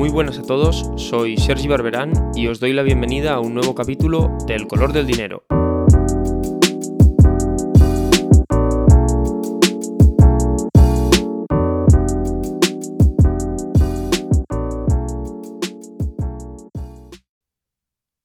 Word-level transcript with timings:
Muy 0.00 0.08
buenas 0.08 0.38
a 0.38 0.42
todos, 0.42 0.90
soy 0.96 1.36
Sergi 1.36 1.68
Barberán 1.68 2.14
y 2.34 2.46
os 2.46 2.58
doy 2.58 2.72
la 2.72 2.82
bienvenida 2.82 3.34
a 3.34 3.40
un 3.40 3.52
nuevo 3.52 3.74
capítulo 3.74 4.34
de 4.46 4.54
El 4.54 4.66
color 4.66 4.94
del 4.94 5.06
dinero. 5.06 5.44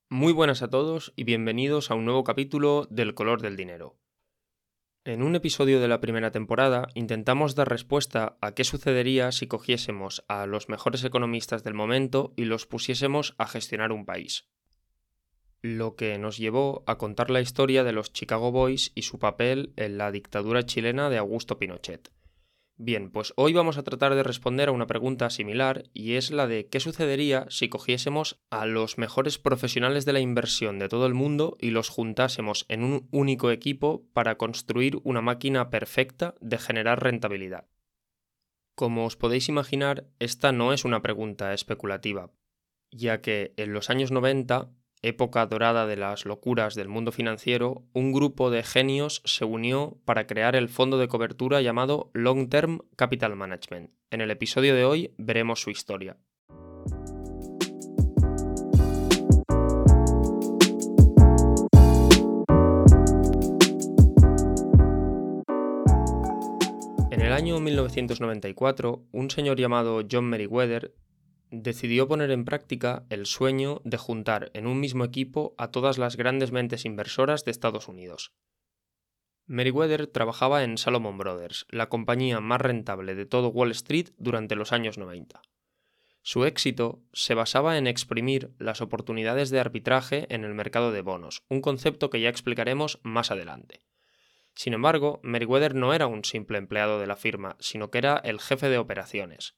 Muy 0.09 0.31
buenas 0.31 0.62
a 0.62 0.70
todos 0.70 1.12
y 1.17 1.26
bienvenidos 1.26 1.91
a 1.91 1.95
un 1.95 2.05
nuevo 2.05 2.23
capítulo 2.23 2.88
del 2.89 3.16
color 3.16 3.41
del 3.41 3.57
dinero. 3.57 3.98
En 5.07 5.21
un 5.21 5.35
episodio 5.35 5.79
de 5.79 5.87
la 5.87 6.01
primera 6.01 6.31
temporada 6.31 6.88
intentamos 6.95 7.53
dar 7.53 7.69
respuesta 7.69 8.38
a 8.41 8.55
qué 8.55 8.63
sucedería 8.63 9.31
si 9.31 9.45
cogiésemos 9.45 10.25
a 10.27 10.47
los 10.47 10.67
mejores 10.67 11.03
economistas 11.03 11.63
del 11.63 11.75
momento 11.75 12.34
y 12.35 12.45
los 12.45 12.66
pusiésemos 12.66 13.35
a 13.38 13.45
gestionar 13.45 13.91
un 13.91 14.05
país. 14.05 14.47
Lo 15.61 15.95
que 15.95 16.17
nos 16.17 16.39
llevó 16.39 16.83
a 16.88 16.97
contar 16.97 17.30
la 17.30 17.39
historia 17.39 17.83
de 17.83 17.91
los 17.91 18.13
Chicago 18.13 18.52
Boys 18.52 18.94
y 18.95 19.03
su 19.03 19.20
papel 19.20 19.73
en 19.75 19.99
la 19.99 20.11
dictadura 20.11 20.66
chilena 20.66 21.11
de 21.11 21.19
Augusto 21.19 21.59
Pinochet. 21.59 22.11
Bien, 22.77 23.09
pues 23.09 23.31
hoy 23.38 23.53
vamos 23.53 23.77
a 23.77 23.84
tratar 23.84 24.15
de 24.15 24.23
responder 24.23 24.67
a 24.67 24.73
una 24.73 24.85
pregunta 24.85 25.29
similar 25.29 25.85
y 25.93 26.16
es 26.16 26.29
la 26.29 26.45
de 26.45 26.67
qué 26.67 26.81
sucedería 26.81 27.45
si 27.49 27.70
cogiésemos 27.70 28.41
a 28.49 28.66
los 28.66 28.97
mejores 28.97 29.39
profesionales 29.39 30.03
de 30.03 30.11
la 30.11 30.20
inversión 30.20 30.77
de 30.77 30.89
todo 30.89 31.05
el 31.05 31.13
mundo 31.13 31.55
y 31.61 31.69
los 31.69 31.88
juntásemos 31.88 32.66
en 32.67 32.83
un 32.83 33.07
único 33.11 33.49
equipo 33.49 34.05
para 34.11 34.38
construir 34.38 34.99
una 35.03 35.21
máquina 35.21 35.69
perfecta 35.69 36.35
de 36.41 36.57
generar 36.57 37.02
rentabilidad. 37.02 37.66
Como 38.75 39.05
os 39.05 39.16
podéis 39.16 39.47
imaginar, 39.47 40.09
esta 40.19 40.52
no 40.52 40.73
es 40.73 40.83
una 40.83 41.02
pregunta 41.02 41.53
especulativa, 41.53 42.33
ya 42.91 43.22
que 43.22 43.53
en 43.55 43.72
los 43.72 43.89
años 43.89 44.11
90 44.11 44.69
época 45.08 45.45
dorada 45.45 45.86
de 45.86 45.98
las 45.98 46.25
locuras 46.25 46.73
del 46.73 46.88
mundo 46.88 47.11
financiero, 47.11 47.84
un 47.94 48.11
grupo 48.11 48.50
de 48.50 48.64
genios 48.64 49.22
se 49.23 49.45
unió 49.45 49.97
para 50.03 50.25
crear 50.25 50.56
el 50.56 50.67
fondo 50.67 50.97
de 50.97 51.08
cobertura 51.08 51.62
llamado 51.62 52.09
Long 52.14 52.50
Term 52.50 52.80
Capital 52.95 53.36
Management. 53.36 53.92
En 54.09 54.22
el 54.22 54.31
episodio 54.31 54.73
de 54.73 54.84
hoy 54.84 55.14
veremos 55.17 55.62
su 55.62 55.70
historia. 55.70 56.17
En 67.12 67.22
el 67.22 67.31
año 67.31 67.59
1994, 67.59 69.03
un 69.12 69.30
señor 69.30 69.59
llamado 69.59 70.02
John 70.09 70.25
Meriwether 70.25 70.95
decidió 71.61 72.08
poner 72.08 72.31
en 72.31 72.45
práctica 72.45 73.06
el 73.09 73.25
sueño 73.25 73.81
de 73.84 73.98
juntar 73.98 74.52
en 74.53 74.67
un 74.67 74.80
mismo 74.80 75.03
equipo 75.03 75.56
a 75.58 75.72
todas 75.72 75.97
las 75.97 76.17
grandes 76.17 76.52
mentes 76.52 76.86
inversoras 76.86 77.45
de 77.45 77.52
Estados 77.52 77.88
Unidos. 77.88 78.34
Meriwether 79.47 80.08
trabajaba 80.08 80.64
en 80.64 80.78
Salomon 80.78 81.17
Brothers, 81.17 81.67
la 81.70 81.88
compañía 81.88 82.39
más 82.39 82.62
rentable 82.62 83.14
de 83.14 83.25
todo 83.25 83.50
Wall 83.50 83.72
Street 83.72 84.09
durante 84.17 84.56
los 84.56 84.72
años 84.72 84.97
90. 84.97 85.42
Su 86.23 86.45
éxito 86.45 87.03
se 87.14 87.36
basaba 87.36 87.78
en 87.78 87.86
exprimir 87.86 88.52
las 88.58 88.81
oportunidades 88.81 89.52
de 89.52 89.59
arbitraje 89.59 90.25
en 90.34 90.44
el 90.44 90.56
mercado 90.56 90.92
de 90.92 91.02
bonos, 91.02 91.44
un 91.50 91.62
concepto 91.62 92.09
que 92.09 92.19
ya 92.19 92.30
explicaremos 92.30 93.00
más 93.03 93.30
adelante. 93.30 93.81
Sin 94.56 94.73
embargo, 94.73 95.19
Meriwether 95.22 95.75
no 95.75 95.94
era 95.94 96.08
un 96.08 96.25
simple 96.25 96.58
empleado 96.58 97.00
de 97.00 97.06
la 97.06 97.16
firma, 97.16 97.58
sino 97.59 97.92
que 97.92 98.00
era 98.00 98.17
el 98.17 98.40
jefe 98.40 98.69
de 98.69 98.80
operaciones, 98.80 99.56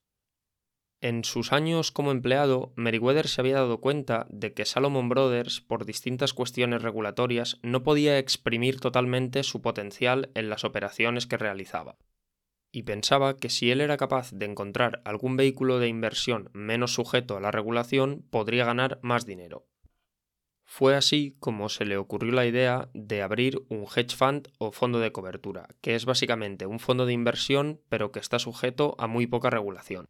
en 0.99 1.23
sus 1.23 1.53
años 1.53 1.91
como 1.91 2.11
empleado, 2.11 2.73
Meriwether 2.75 3.27
se 3.27 3.41
había 3.41 3.55
dado 3.55 3.79
cuenta 3.79 4.25
de 4.29 4.53
que 4.53 4.65
Salomon 4.65 5.09
Brothers, 5.09 5.61
por 5.61 5.85
distintas 5.85 6.33
cuestiones 6.33 6.81
regulatorias, 6.81 7.59
no 7.61 7.83
podía 7.83 8.17
exprimir 8.17 8.79
totalmente 8.79 9.43
su 9.43 9.61
potencial 9.61 10.31
en 10.33 10.49
las 10.49 10.63
operaciones 10.63 11.27
que 11.27 11.37
realizaba. 11.37 11.97
Y 12.71 12.83
pensaba 12.83 13.37
que 13.37 13.49
si 13.49 13.69
él 13.69 13.79
era 13.79 13.97
capaz 13.97 14.31
de 14.31 14.45
encontrar 14.45 15.01
algún 15.05 15.37
vehículo 15.37 15.77
de 15.77 15.87
inversión 15.87 16.49
menos 16.53 16.93
sujeto 16.95 17.37
a 17.37 17.41
la 17.41 17.51
regulación, 17.51 18.25
podría 18.31 18.65
ganar 18.65 18.99
más 19.03 19.25
dinero. 19.25 19.67
Fue 20.63 20.95
así 20.95 21.37
como 21.39 21.69
se 21.69 21.85
le 21.85 21.97
ocurrió 21.97 22.33
la 22.33 22.45
idea 22.45 22.89
de 22.93 23.21
abrir 23.21 23.61
un 23.69 23.83
hedge 23.83 24.15
fund 24.15 24.49
o 24.57 24.71
fondo 24.71 24.99
de 24.99 25.11
cobertura, 25.11 25.69
que 25.79 25.95
es 25.95 26.05
básicamente 26.05 26.65
un 26.65 26.79
fondo 26.79 27.05
de 27.05 27.13
inversión 27.13 27.81
pero 27.87 28.11
que 28.11 28.19
está 28.19 28.37
sujeto 28.37 28.95
a 28.97 29.07
muy 29.07 29.27
poca 29.27 29.49
regulación. 29.49 30.09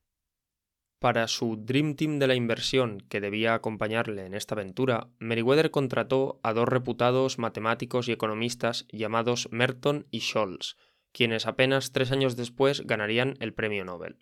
Para 0.99 1.27
su 1.27 1.57
Dream 1.57 1.95
Team 1.95 2.17
de 2.17 2.25
la 2.25 2.33
inversión 2.33 3.03
que 3.07 3.21
debía 3.21 3.53
acompañarle 3.53 4.25
en 4.25 4.33
esta 4.33 4.55
aventura, 4.55 5.09
Meriwether 5.19 5.69
contrató 5.69 6.39
a 6.41 6.53
dos 6.53 6.67
reputados 6.67 7.37
matemáticos 7.37 8.07
y 8.07 8.13
economistas 8.13 8.87
llamados 8.91 9.47
Merton 9.51 10.07
y 10.09 10.21
Scholz, 10.21 10.75
quienes 11.11 11.45
apenas 11.45 11.91
tres 11.91 12.11
años 12.11 12.35
después 12.35 12.81
ganarían 12.87 13.35
el 13.39 13.53
premio 13.53 13.85
Nobel. 13.85 14.17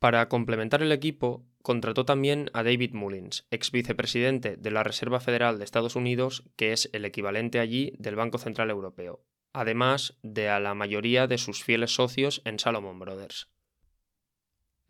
Para 0.00 0.28
complementar 0.28 0.82
el 0.82 0.90
equipo, 0.90 1.46
contrató 1.62 2.04
también 2.04 2.50
a 2.52 2.64
David 2.64 2.94
Mullins, 2.94 3.46
ex 3.52 3.70
vicepresidente 3.70 4.56
de 4.56 4.70
la 4.72 4.82
Reserva 4.82 5.20
Federal 5.20 5.58
de 5.58 5.64
Estados 5.64 5.94
Unidos, 5.94 6.42
que 6.56 6.72
es 6.72 6.90
el 6.92 7.04
equivalente 7.04 7.60
allí 7.60 7.92
del 7.98 8.16
Banco 8.16 8.38
Central 8.38 8.70
Europeo, 8.70 9.24
además 9.52 10.18
de 10.24 10.48
a 10.48 10.58
la 10.58 10.74
mayoría 10.74 11.28
de 11.28 11.38
sus 11.38 11.62
fieles 11.62 11.94
socios 11.94 12.42
en 12.44 12.58
Salomon 12.58 12.98
Brothers. 12.98 13.51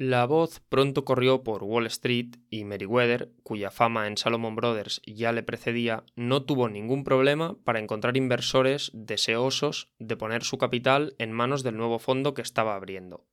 La 0.04 0.26
voz 0.26 0.58
pronto 0.68 1.04
corrió 1.04 1.44
por 1.44 1.62
Wall 1.62 1.86
Street 1.86 2.34
y 2.50 2.64
Meriwether, 2.64 3.30
cuya 3.44 3.70
fama 3.70 4.08
en 4.08 4.16
Salomon 4.16 4.56
Brothers 4.56 5.00
ya 5.06 5.30
le 5.30 5.44
precedía, 5.44 6.02
no 6.16 6.42
tuvo 6.42 6.68
ningún 6.68 7.04
problema 7.04 7.56
para 7.62 7.78
encontrar 7.78 8.16
inversores 8.16 8.90
deseosos 8.94 9.92
de 10.00 10.16
poner 10.16 10.42
su 10.42 10.58
capital 10.58 11.14
en 11.18 11.30
manos 11.30 11.62
del 11.62 11.76
nuevo 11.76 12.00
fondo 12.00 12.34
que 12.34 12.42
estaba 12.42 12.74
abriendo. 12.74 13.28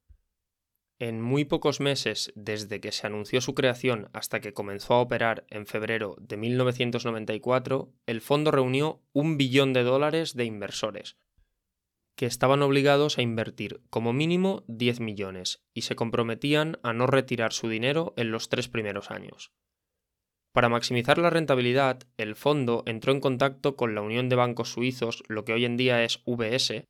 En 0.99 1.19
muy 1.19 1.43
pocos 1.43 1.79
meses 1.79 2.31
desde 2.35 2.79
que 2.79 2.91
se 2.91 3.07
anunció 3.07 3.41
su 3.41 3.55
creación 3.55 4.07
hasta 4.13 4.39
que 4.39 4.53
comenzó 4.53 4.93
a 4.93 5.01
operar 5.01 5.47
en 5.49 5.65
febrero 5.65 6.17
de 6.19 6.37
1994, 6.37 7.91
el 8.05 8.21
fondo 8.21 8.51
reunió 8.51 9.01
un 9.11 9.37
billón 9.37 9.73
de 9.73 9.81
dólares 9.81 10.35
de 10.35 10.45
inversores, 10.45 11.17
que 12.19 12.25
estaban 12.25 12.61
obligados 12.63 13.17
a 13.17 13.21
invertir 13.21 13.79
como 13.89 14.11
mínimo 14.11 14.65
10 14.67 14.99
millones 14.99 15.63
y 15.73 15.83
se 15.83 15.95
comprometían 15.95 16.77
a 16.83 16.91
no 16.91 17.07
retirar 17.07 17.53
su 17.53 17.69
dinero 17.69 18.13
en 18.17 18.29
los 18.29 18.49
tres 18.49 18.67
primeros 18.67 19.09
años. 19.09 19.53
Para 20.53 20.67
maximizar 20.67 21.17
la 21.17 21.29
rentabilidad, 21.29 22.03
el 22.17 22.35
fondo 22.35 22.83
entró 22.85 23.13
en 23.13 23.21
contacto 23.21 23.77
con 23.77 23.95
la 23.95 24.01
Unión 24.01 24.27
de 24.27 24.35
Bancos 24.35 24.73
Suizos, 24.73 25.23
lo 25.29 25.45
que 25.45 25.53
hoy 25.53 25.63
en 25.63 25.77
día 25.77 26.03
es 26.03 26.21
VS, 26.25 26.83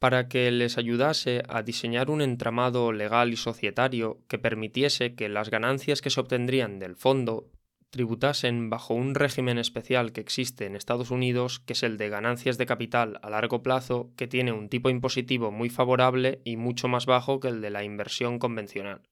para 0.00 0.26
que 0.26 0.50
les 0.50 0.78
ayudase 0.78 1.44
a 1.48 1.62
diseñar 1.62 2.10
un 2.10 2.20
entramado 2.20 2.90
legal 2.90 3.32
y 3.32 3.36
societario 3.36 4.18
que 4.26 4.40
permitiese 4.40 5.14
que 5.14 5.28
las 5.28 5.48
ganancias 5.48 6.02
que 6.02 6.10
se 6.10 6.18
obtendrían 6.18 6.80
del 6.80 6.96
fondo 6.96 7.52
tributasen 7.90 8.70
bajo 8.70 8.94
un 8.94 9.14
régimen 9.14 9.58
especial 9.58 10.12
que 10.12 10.20
existe 10.20 10.66
en 10.66 10.76
Estados 10.76 11.10
Unidos, 11.10 11.60
que 11.60 11.74
es 11.74 11.82
el 11.82 11.98
de 11.98 12.08
ganancias 12.08 12.56
de 12.58 12.66
capital 12.66 13.18
a 13.22 13.30
largo 13.30 13.62
plazo, 13.62 14.10
que 14.16 14.26
tiene 14.26 14.52
un 14.52 14.68
tipo 14.68 14.90
impositivo 14.90 15.50
muy 15.50 15.68
favorable 15.68 16.40
y 16.44 16.56
mucho 16.56 16.88
más 16.88 17.06
bajo 17.06 17.40
que 17.40 17.48
el 17.48 17.60
de 17.60 17.70
la 17.70 17.84
inversión 17.84 18.38
convencional. 18.38 19.02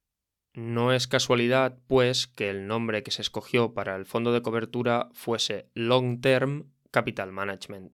No 0.54 0.92
es 0.92 1.06
casualidad, 1.06 1.78
pues, 1.86 2.26
que 2.26 2.50
el 2.50 2.66
nombre 2.66 3.02
que 3.02 3.10
se 3.10 3.22
escogió 3.22 3.74
para 3.74 3.96
el 3.96 4.06
fondo 4.06 4.32
de 4.32 4.42
cobertura 4.42 5.08
fuese 5.12 5.68
Long 5.74 6.20
Term 6.20 6.72
Capital 6.90 7.32
Management. 7.32 7.92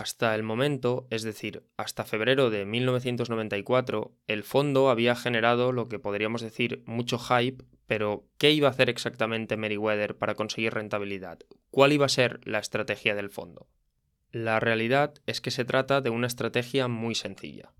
Hasta 0.00 0.34
el 0.34 0.42
momento, 0.42 1.06
es 1.10 1.24
decir, 1.24 1.62
hasta 1.76 2.06
febrero 2.06 2.48
de 2.48 2.64
1994, 2.64 4.16
el 4.28 4.44
fondo 4.44 4.88
había 4.88 5.14
generado 5.14 5.72
lo 5.72 5.90
que 5.90 5.98
podríamos 5.98 6.40
decir 6.40 6.82
mucho 6.86 7.18
hype, 7.18 7.62
pero 7.86 8.24
¿qué 8.38 8.50
iba 8.50 8.68
a 8.68 8.70
hacer 8.70 8.88
exactamente 8.88 9.58
Meriwether 9.58 10.16
para 10.16 10.36
conseguir 10.36 10.72
rentabilidad? 10.72 11.40
¿Cuál 11.70 11.92
iba 11.92 12.06
a 12.06 12.08
ser 12.08 12.40
la 12.44 12.60
estrategia 12.60 13.14
del 13.14 13.28
fondo? 13.28 13.68
La 14.32 14.58
realidad 14.58 15.16
es 15.26 15.42
que 15.42 15.50
se 15.50 15.66
trata 15.66 16.00
de 16.00 16.08
una 16.08 16.28
estrategia 16.28 16.88
muy 16.88 17.14
sencilla. 17.14 17.74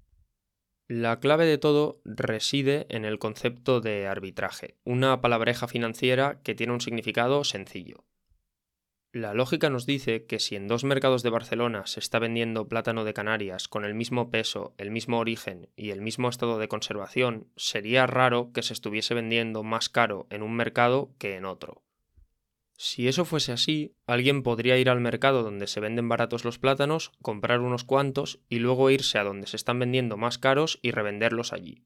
La 0.88 1.20
clave 1.20 1.46
de 1.46 1.56
todo 1.56 2.02
reside 2.04 2.84
en 2.90 3.06
el 3.06 3.18
concepto 3.18 3.80
de 3.80 4.06
arbitraje, 4.06 4.76
una 4.84 5.22
palabreja 5.22 5.68
financiera 5.68 6.42
que 6.42 6.54
tiene 6.54 6.74
un 6.74 6.82
significado 6.82 7.44
sencillo. 7.44 8.04
La 9.12 9.34
lógica 9.34 9.70
nos 9.70 9.86
dice 9.86 10.24
que 10.26 10.38
si 10.38 10.54
en 10.54 10.68
dos 10.68 10.84
mercados 10.84 11.24
de 11.24 11.30
Barcelona 11.30 11.84
se 11.86 11.98
está 11.98 12.20
vendiendo 12.20 12.68
plátano 12.68 13.02
de 13.02 13.12
Canarias 13.12 13.66
con 13.66 13.84
el 13.84 13.92
mismo 13.92 14.30
peso, 14.30 14.72
el 14.78 14.92
mismo 14.92 15.18
origen 15.18 15.68
y 15.74 15.90
el 15.90 16.00
mismo 16.00 16.28
estado 16.28 16.60
de 16.60 16.68
conservación, 16.68 17.48
sería 17.56 18.06
raro 18.06 18.52
que 18.52 18.62
se 18.62 18.72
estuviese 18.72 19.14
vendiendo 19.14 19.64
más 19.64 19.88
caro 19.88 20.28
en 20.30 20.44
un 20.44 20.54
mercado 20.54 21.10
que 21.18 21.34
en 21.34 21.44
otro. 21.44 21.82
Si 22.76 23.08
eso 23.08 23.24
fuese 23.24 23.50
así, 23.50 23.96
alguien 24.06 24.44
podría 24.44 24.78
ir 24.78 24.88
al 24.88 25.00
mercado 25.00 25.42
donde 25.42 25.66
se 25.66 25.80
venden 25.80 26.08
baratos 26.08 26.44
los 26.44 26.60
plátanos, 26.60 27.10
comprar 27.20 27.60
unos 27.62 27.82
cuantos 27.82 28.38
y 28.48 28.60
luego 28.60 28.90
irse 28.90 29.18
a 29.18 29.24
donde 29.24 29.48
se 29.48 29.56
están 29.56 29.80
vendiendo 29.80 30.18
más 30.18 30.38
caros 30.38 30.78
y 30.82 30.92
revenderlos 30.92 31.52
allí. 31.52 31.82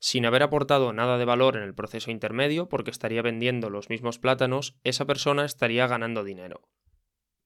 Sin 0.00 0.26
haber 0.26 0.42
aportado 0.42 0.92
nada 0.92 1.18
de 1.18 1.24
valor 1.24 1.56
en 1.56 1.62
el 1.62 1.74
proceso 1.74 2.10
intermedio 2.10 2.68
porque 2.68 2.90
estaría 2.90 3.22
vendiendo 3.22 3.70
los 3.70 3.88
mismos 3.88 4.18
plátanos, 4.18 4.76
esa 4.84 5.06
persona 5.06 5.44
estaría 5.44 5.86
ganando 5.86 6.24
dinero. 6.24 6.62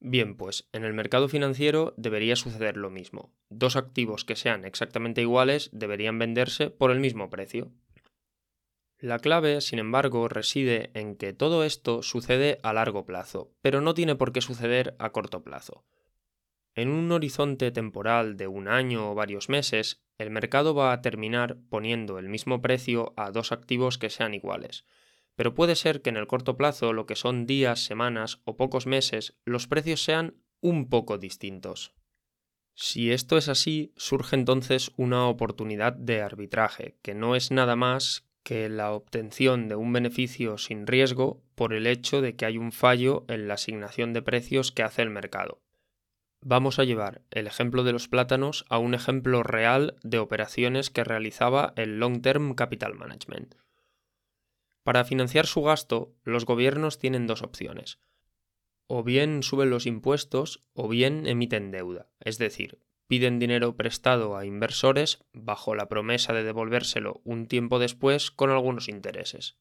Bien, 0.00 0.36
pues 0.36 0.68
en 0.72 0.84
el 0.84 0.94
mercado 0.94 1.28
financiero 1.28 1.94
debería 1.96 2.34
suceder 2.34 2.76
lo 2.76 2.90
mismo. 2.90 3.32
Dos 3.48 3.76
activos 3.76 4.24
que 4.24 4.36
sean 4.36 4.64
exactamente 4.64 5.20
iguales 5.22 5.70
deberían 5.72 6.18
venderse 6.18 6.70
por 6.70 6.90
el 6.90 6.98
mismo 6.98 7.30
precio. 7.30 7.70
La 8.98 9.18
clave, 9.18 9.60
sin 9.60 9.78
embargo, 9.78 10.28
reside 10.28 10.90
en 10.94 11.16
que 11.16 11.32
todo 11.32 11.64
esto 11.64 12.02
sucede 12.02 12.58
a 12.62 12.72
largo 12.72 13.06
plazo, 13.06 13.52
pero 13.60 13.80
no 13.80 13.94
tiene 13.94 14.16
por 14.16 14.32
qué 14.32 14.40
suceder 14.40 14.96
a 14.98 15.10
corto 15.10 15.42
plazo. 15.42 15.84
En 16.74 16.88
un 16.88 17.12
horizonte 17.12 17.70
temporal 17.70 18.36
de 18.36 18.46
un 18.46 18.66
año 18.66 19.10
o 19.10 19.14
varios 19.14 19.50
meses, 19.50 20.02
el 20.16 20.30
mercado 20.30 20.74
va 20.74 20.92
a 20.92 21.02
terminar 21.02 21.58
poniendo 21.68 22.18
el 22.18 22.28
mismo 22.28 22.62
precio 22.62 23.12
a 23.16 23.30
dos 23.30 23.52
activos 23.52 23.98
que 23.98 24.08
sean 24.08 24.32
iguales, 24.32 24.86
pero 25.34 25.54
puede 25.54 25.76
ser 25.76 26.00
que 26.00 26.10
en 26.10 26.16
el 26.16 26.26
corto 26.26 26.56
plazo, 26.56 26.92
lo 26.92 27.04
que 27.04 27.16
son 27.16 27.46
días, 27.46 27.84
semanas 27.84 28.40
o 28.44 28.56
pocos 28.56 28.86
meses, 28.86 29.36
los 29.44 29.66
precios 29.66 30.02
sean 30.02 30.36
un 30.60 30.88
poco 30.88 31.18
distintos. 31.18 31.94
Si 32.74 33.12
esto 33.12 33.36
es 33.36 33.48
así, 33.48 33.92
surge 33.96 34.34
entonces 34.34 34.92
una 34.96 35.26
oportunidad 35.26 35.92
de 35.92 36.22
arbitraje, 36.22 36.96
que 37.02 37.14
no 37.14 37.36
es 37.36 37.50
nada 37.50 37.76
más 37.76 38.26
que 38.42 38.68
la 38.68 38.92
obtención 38.92 39.68
de 39.68 39.76
un 39.76 39.92
beneficio 39.92 40.58
sin 40.58 40.86
riesgo 40.86 41.44
por 41.54 41.74
el 41.74 41.86
hecho 41.86 42.22
de 42.22 42.34
que 42.34 42.46
hay 42.46 42.56
un 42.56 42.72
fallo 42.72 43.24
en 43.28 43.46
la 43.46 43.54
asignación 43.54 44.12
de 44.12 44.22
precios 44.22 44.72
que 44.72 44.82
hace 44.82 45.02
el 45.02 45.10
mercado. 45.10 45.61
Vamos 46.44 46.80
a 46.80 46.84
llevar 46.84 47.22
el 47.30 47.46
ejemplo 47.46 47.84
de 47.84 47.92
los 47.92 48.08
plátanos 48.08 48.64
a 48.68 48.78
un 48.78 48.94
ejemplo 48.94 49.44
real 49.44 49.94
de 50.02 50.18
operaciones 50.18 50.90
que 50.90 51.04
realizaba 51.04 51.72
el 51.76 52.00
Long 52.00 52.20
Term 52.20 52.54
Capital 52.56 52.94
Management. 52.94 53.54
Para 54.82 55.04
financiar 55.04 55.46
su 55.46 55.62
gasto, 55.62 56.16
los 56.24 56.44
gobiernos 56.44 56.98
tienen 56.98 57.28
dos 57.28 57.42
opciones. 57.42 58.00
O 58.88 59.04
bien 59.04 59.44
suben 59.44 59.70
los 59.70 59.86
impuestos 59.86 60.66
o 60.72 60.88
bien 60.88 61.28
emiten 61.28 61.70
deuda, 61.70 62.10
es 62.18 62.38
decir, 62.38 62.80
piden 63.06 63.38
dinero 63.38 63.76
prestado 63.76 64.36
a 64.36 64.44
inversores 64.44 65.24
bajo 65.32 65.76
la 65.76 65.88
promesa 65.88 66.32
de 66.32 66.42
devolvérselo 66.42 67.20
un 67.22 67.46
tiempo 67.46 67.78
después 67.78 68.32
con 68.32 68.50
algunos 68.50 68.88
intereses. 68.88 69.58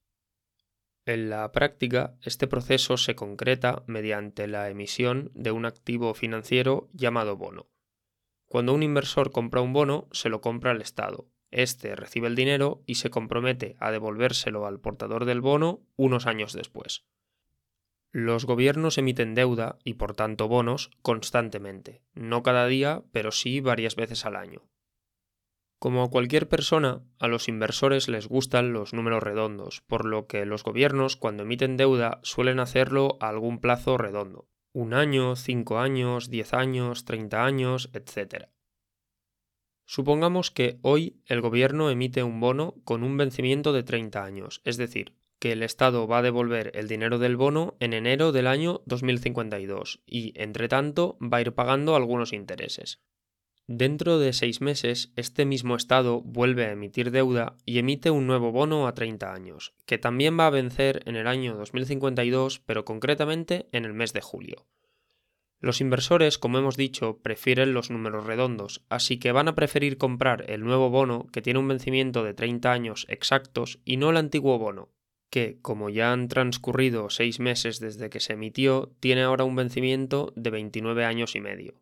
En 1.05 1.31
la 1.31 1.51
práctica, 1.51 2.15
este 2.21 2.47
proceso 2.47 2.95
se 2.95 3.15
concreta 3.15 3.83
mediante 3.87 4.47
la 4.47 4.69
emisión 4.69 5.31
de 5.33 5.51
un 5.51 5.65
activo 5.65 6.13
financiero 6.13 6.89
llamado 6.93 7.37
bono. 7.37 7.69
Cuando 8.45 8.73
un 8.73 8.83
inversor 8.83 9.31
compra 9.31 9.61
un 9.61 9.73
bono, 9.73 10.07
se 10.11 10.29
lo 10.29 10.41
compra 10.41 10.71
al 10.71 10.81
Estado. 10.81 11.27
Este 11.49 11.95
recibe 11.95 12.27
el 12.27 12.35
dinero 12.35 12.83
y 12.85 12.95
se 12.95 13.09
compromete 13.09 13.75
a 13.79 13.91
devolvérselo 13.91 14.65
al 14.65 14.79
portador 14.79 15.25
del 15.25 15.41
bono 15.41 15.81
unos 15.95 16.27
años 16.27 16.53
después. 16.53 17.05
Los 18.11 18.45
gobiernos 18.45 18.97
emiten 18.97 19.35
deuda 19.35 19.79
y 19.83 19.93
por 19.95 20.13
tanto 20.13 20.47
bonos 20.47 20.91
constantemente, 21.01 22.03
no 22.13 22.43
cada 22.43 22.67
día, 22.67 23.03
pero 23.11 23.31
sí 23.31 23.59
varias 23.61 23.95
veces 23.95 24.25
al 24.25 24.35
año. 24.35 24.67
Como 25.81 26.03
a 26.03 26.11
cualquier 26.11 26.47
persona, 26.47 27.01
a 27.17 27.27
los 27.27 27.47
inversores 27.47 28.07
les 28.07 28.27
gustan 28.27 28.71
los 28.71 28.93
números 28.93 29.23
redondos, 29.23 29.81
por 29.87 30.05
lo 30.05 30.27
que 30.27 30.45
los 30.45 30.61
gobiernos 30.63 31.15
cuando 31.15 31.41
emiten 31.41 31.75
deuda 31.75 32.19
suelen 32.21 32.59
hacerlo 32.59 33.17
a 33.19 33.29
algún 33.29 33.59
plazo 33.59 33.97
redondo. 33.97 34.47
Un 34.73 34.93
año, 34.93 35.35
cinco 35.35 35.79
años, 35.79 36.29
diez 36.29 36.53
años, 36.53 37.03
treinta 37.03 37.45
años, 37.45 37.89
etc. 37.93 38.49
Supongamos 39.87 40.51
que 40.51 40.77
hoy 40.83 41.19
el 41.25 41.41
gobierno 41.41 41.89
emite 41.89 42.21
un 42.21 42.39
bono 42.39 42.75
con 42.83 43.01
un 43.01 43.17
vencimiento 43.17 43.73
de 43.73 43.81
30 43.81 44.23
años, 44.23 44.61
es 44.63 44.77
decir, 44.77 45.15
que 45.39 45.51
el 45.51 45.63
Estado 45.63 46.07
va 46.07 46.19
a 46.19 46.21
devolver 46.21 46.71
el 46.75 46.87
dinero 46.87 47.17
del 47.17 47.37
bono 47.37 47.75
en 47.79 47.93
enero 47.93 48.31
del 48.31 48.45
año 48.45 48.83
2052 48.85 50.03
y, 50.05 50.39
entre 50.39 50.67
tanto, 50.67 51.17
va 51.19 51.37
a 51.37 51.41
ir 51.41 51.53
pagando 51.53 51.95
algunos 51.95 52.33
intereses. 52.33 53.01
Dentro 53.67 54.19
de 54.19 54.33
seis 54.33 54.59
meses, 54.59 55.13
este 55.15 55.45
mismo 55.45 55.75
Estado 55.75 56.21
vuelve 56.21 56.65
a 56.65 56.71
emitir 56.71 57.11
deuda 57.11 57.55
y 57.65 57.79
emite 57.79 58.11
un 58.11 58.27
nuevo 58.27 58.51
bono 58.51 58.87
a 58.87 58.93
30 58.93 59.33
años, 59.33 59.73
que 59.85 59.97
también 59.97 60.37
va 60.37 60.47
a 60.47 60.51
vencer 60.51 61.03
en 61.05 61.15
el 61.15 61.27
año 61.27 61.55
2052, 61.55 62.59
pero 62.59 62.83
concretamente 62.85 63.69
en 63.71 63.85
el 63.85 63.93
mes 63.93 64.13
de 64.13 64.21
julio. 64.21 64.65
Los 65.61 65.79
inversores, 65.79 66.39
como 66.39 66.57
hemos 66.57 66.75
dicho, 66.75 67.19
prefieren 67.21 67.75
los 67.75 67.91
números 67.91 68.25
redondos, 68.25 68.83
así 68.89 69.19
que 69.19 69.31
van 69.31 69.47
a 69.47 69.53
preferir 69.53 69.99
comprar 69.99 70.49
el 70.49 70.63
nuevo 70.63 70.89
bono 70.89 71.27
que 71.31 71.43
tiene 71.43 71.59
un 71.59 71.67
vencimiento 71.67 72.23
de 72.23 72.33
30 72.33 72.71
años 72.71 73.05
exactos 73.09 73.79
y 73.85 73.97
no 73.97 74.09
el 74.09 74.17
antiguo 74.17 74.57
bono, 74.57 74.89
que, 75.29 75.59
como 75.61 75.91
ya 75.91 76.11
han 76.11 76.29
transcurrido 76.29 77.11
seis 77.11 77.39
meses 77.39 77.79
desde 77.79 78.09
que 78.09 78.19
se 78.19 78.33
emitió, 78.33 78.91
tiene 78.99 79.21
ahora 79.21 79.43
un 79.43 79.55
vencimiento 79.55 80.33
de 80.35 80.49
29 80.49 81.05
años 81.05 81.35
y 81.35 81.41
medio. 81.41 81.75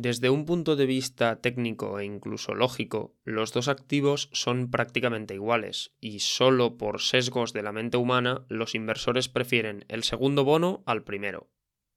Desde 0.00 0.30
un 0.30 0.44
punto 0.44 0.76
de 0.76 0.86
vista 0.86 1.40
técnico 1.40 1.98
e 1.98 2.04
incluso 2.04 2.54
lógico, 2.54 3.16
los 3.24 3.52
dos 3.52 3.66
activos 3.66 4.30
son 4.32 4.70
prácticamente 4.70 5.34
iguales, 5.34 5.92
y 6.00 6.20
solo 6.20 6.76
por 6.78 7.00
sesgos 7.00 7.52
de 7.52 7.64
la 7.64 7.72
mente 7.72 7.96
humana 7.96 8.46
los 8.48 8.76
inversores 8.76 9.28
prefieren 9.28 9.84
el 9.88 10.04
segundo 10.04 10.44
bono 10.44 10.84
al 10.86 11.02
primero. 11.02 11.50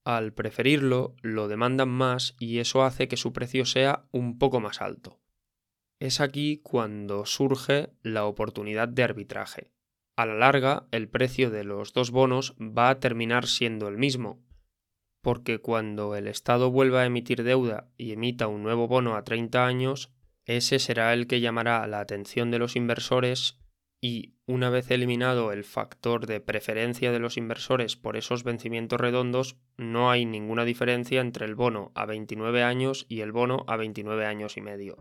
Al 0.03 0.33
preferirlo, 0.33 1.15
lo 1.21 1.47
demandan 1.47 1.89
más 1.89 2.35
y 2.39 2.57
eso 2.57 2.81
hace 2.81 3.07
que 3.07 3.17
su 3.17 3.33
precio 3.33 3.65
sea 3.65 4.07
un 4.09 4.39
poco 4.39 4.59
más 4.59 4.81
alto. 4.81 5.21
Es 5.99 6.21
aquí 6.21 6.57
cuando 6.63 7.27
surge 7.27 7.91
la 8.01 8.25
oportunidad 8.25 8.87
de 8.87 9.03
arbitraje, 9.03 9.73
a 10.15 10.25
la 10.25 10.33
larga 10.33 10.87
el 10.89 11.07
precio 11.07 11.51
de 11.51 11.63
los 11.63 11.93
dos 11.93 12.09
bonos 12.09 12.55
va 12.59 12.89
a 12.89 12.99
terminar 12.99 13.45
siendo 13.45 13.87
el 13.87 13.99
mismo, 13.99 14.43
porque 15.21 15.59
cuando 15.59 16.15
el 16.15 16.27
Estado 16.27 16.71
vuelva 16.71 17.01
a 17.01 17.05
emitir 17.05 17.43
deuda 17.43 17.89
y 17.97 18.11
emita 18.11 18.47
un 18.47 18.63
nuevo 18.63 18.87
bono 18.87 19.15
a 19.15 19.23
30 19.23 19.65
años, 19.65 20.11
ese 20.45 20.79
será 20.79 21.13
el 21.13 21.27
que 21.27 21.39
llamará 21.39 21.85
la 21.87 21.99
atención 21.99 22.51
de 22.51 22.59
los 22.59 22.75
inversores 22.75 23.59
y, 24.01 24.33
una 24.47 24.71
vez 24.71 24.89
eliminado 24.89 25.51
el 25.51 25.63
factor 25.63 26.25
de 26.25 26.41
preferencia 26.41 27.11
de 27.11 27.19
los 27.19 27.37
inversores 27.37 27.95
por 27.95 28.17
esos 28.17 28.43
vencimientos 28.43 28.99
redondos, 28.99 29.57
no 29.77 30.09
hay 30.09 30.25
ninguna 30.25 30.65
diferencia 30.65 31.21
entre 31.21 31.45
el 31.45 31.53
bono 31.53 31.91
a 31.93 32.05
29 32.07 32.63
años 32.63 33.05
y 33.07 33.21
el 33.21 33.31
bono 33.31 33.63
a 33.67 33.77
29 33.77 34.25
años 34.25 34.57
y 34.57 34.61
medio. 34.61 34.97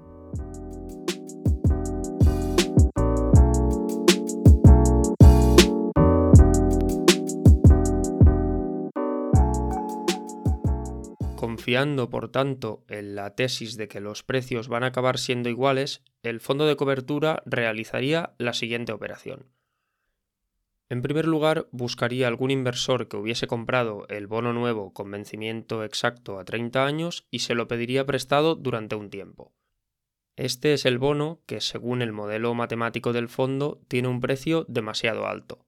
Confiando, 11.60 12.08
por 12.08 12.30
tanto, 12.30 12.84
en 12.88 13.14
la 13.14 13.34
tesis 13.34 13.76
de 13.76 13.86
que 13.86 14.00
los 14.00 14.22
precios 14.22 14.68
van 14.68 14.82
a 14.82 14.86
acabar 14.86 15.18
siendo 15.18 15.50
iguales, 15.50 16.02
el 16.22 16.40
fondo 16.40 16.66
de 16.66 16.74
cobertura 16.74 17.42
realizaría 17.44 18.32
la 18.38 18.54
siguiente 18.54 18.92
operación. 18.92 19.44
En 20.88 21.02
primer 21.02 21.26
lugar, 21.26 21.68
buscaría 21.70 22.28
algún 22.28 22.50
inversor 22.50 23.08
que 23.08 23.18
hubiese 23.18 23.46
comprado 23.46 24.06
el 24.08 24.26
bono 24.26 24.54
nuevo 24.54 24.94
con 24.94 25.10
vencimiento 25.10 25.84
exacto 25.84 26.38
a 26.38 26.46
30 26.46 26.86
años 26.86 27.26
y 27.30 27.40
se 27.40 27.54
lo 27.54 27.68
pediría 27.68 28.06
prestado 28.06 28.54
durante 28.54 28.96
un 28.96 29.10
tiempo. 29.10 29.52
Este 30.36 30.72
es 30.72 30.86
el 30.86 30.96
bono 30.96 31.42
que, 31.44 31.60
según 31.60 32.00
el 32.00 32.12
modelo 32.12 32.54
matemático 32.54 33.12
del 33.12 33.28
fondo, 33.28 33.82
tiene 33.86 34.08
un 34.08 34.22
precio 34.22 34.64
demasiado 34.66 35.26
alto. 35.26 35.66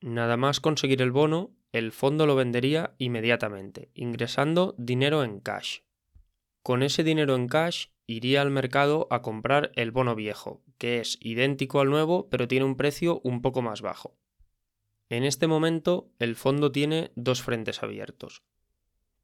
Nada 0.00 0.38
más 0.38 0.60
conseguir 0.60 1.02
el 1.02 1.10
bono, 1.10 1.50
el 1.72 1.92
fondo 1.92 2.26
lo 2.26 2.34
vendería 2.34 2.94
inmediatamente, 2.96 3.90
ingresando 3.94 4.74
dinero 4.78 5.22
en 5.24 5.40
cash. 5.40 5.80
Con 6.62 6.82
ese 6.82 7.04
dinero 7.04 7.34
en 7.34 7.48
cash 7.48 7.88
iría 8.06 8.40
al 8.40 8.50
mercado 8.50 9.06
a 9.10 9.20
comprar 9.20 9.72
el 9.74 9.90
bono 9.90 10.14
viejo, 10.14 10.62
que 10.78 11.00
es 11.00 11.18
idéntico 11.20 11.80
al 11.80 11.90
nuevo 11.90 12.28
pero 12.30 12.48
tiene 12.48 12.64
un 12.64 12.76
precio 12.76 13.20
un 13.24 13.42
poco 13.42 13.60
más 13.60 13.82
bajo. 13.82 14.16
En 15.10 15.24
este 15.24 15.46
momento 15.46 16.10
el 16.18 16.34
fondo 16.34 16.72
tiene 16.72 17.12
dos 17.14 17.42
frentes 17.42 17.82
abiertos. 17.82 18.42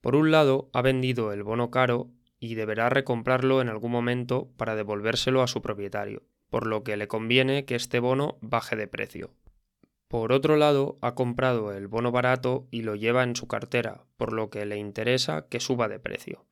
Por 0.02 0.14
un 0.14 0.30
lado, 0.30 0.68
ha 0.75 0.83
vendido 0.83 1.33
el 1.33 1.42
bono 1.42 1.71
caro 1.71 2.11
y 2.38 2.54
deberá 2.54 2.90
recomprarlo 2.90 3.62
en 3.62 3.71
algún 3.71 3.92
momento 3.92 4.52
para 4.59 4.76
devolvérselo 4.76 5.42
a 5.42 5.47
su 5.47 5.62
propietario, 5.62 6.25
por 6.50 6.66
lo 6.66 6.85
que 6.85 6.99
le 6.99 7.09
conviene 7.09 7.64
que 7.64 7.76
este 7.76 7.99
bono 7.99 8.38
baje 8.42 8.76
de 8.76 8.88
precio, 8.88 9.33
por 10.08 10.32
otro 10.32 10.56
lado, 10.56 10.98
ha 11.02 11.14
comprado 11.14 11.72
el 11.72 11.88
bono 11.88 12.12
barato 12.12 12.68
y 12.70 12.82
lo 12.82 12.94
lleva 12.94 13.25
en 13.25 13.34
su 13.34 13.48
cartera, 13.48 14.04
por 14.16 14.32
lo 14.32 14.50
que 14.50 14.64
le 14.64 14.76
interesa 14.76 15.48
que 15.48 15.60
suba 15.60 15.88
de 15.88 15.98
precio. 15.98 16.46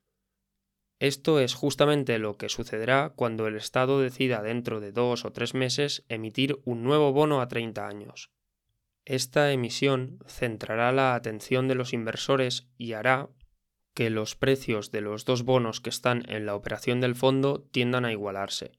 Esto 0.98 1.38
es 1.38 1.54
justamente 1.54 2.18
lo 2.18 2.36
que 2.36 2.48
sucederá 2.48 3.12
cuando 3.14 3.46
el 3.46 3.56
Estado 3.56 4.00
decida 4.00 4.42
dentro 4.42 4.80
de 4.80 4.92
dos 4.92 5.24
o 5.24 5.32
tres 5.32 5.54
meses 5.54 6.04
emitir 6.08 6.60
un 6.64 6.82
nuevo 6.82 7.12
bono 7.12 7.40
a 7.40 7.48
30 7.48 7.86
años. 7.86 8.30
Esta 9.04 9.52
emisión 9.52 10.18
centrará 10.26 10.90
la 10.92 11.14
atención 11.14 11.68
de 11.68 11.74
los 11.74 11.92
inversores 11.92 12.68
y 12.78 12.94
hará 12.94 13.28
que 13.92 14.10
los 14.10 14.34
precios 14.34 14.90
de 14.90 15.02
los 15.02 15.24
dos 15.24 15.44
bonos 15.44 15.80
que 15.80 15.90
están 15.90 16.28
en 16.28 16.46
la 16.46 16.54
operación 16.54 17.00
del 17.00 17.14
fondo 17.14 17.68
tiendan 17.70 18.04
a 18.04 18.12
igualarse. 18.12 18.72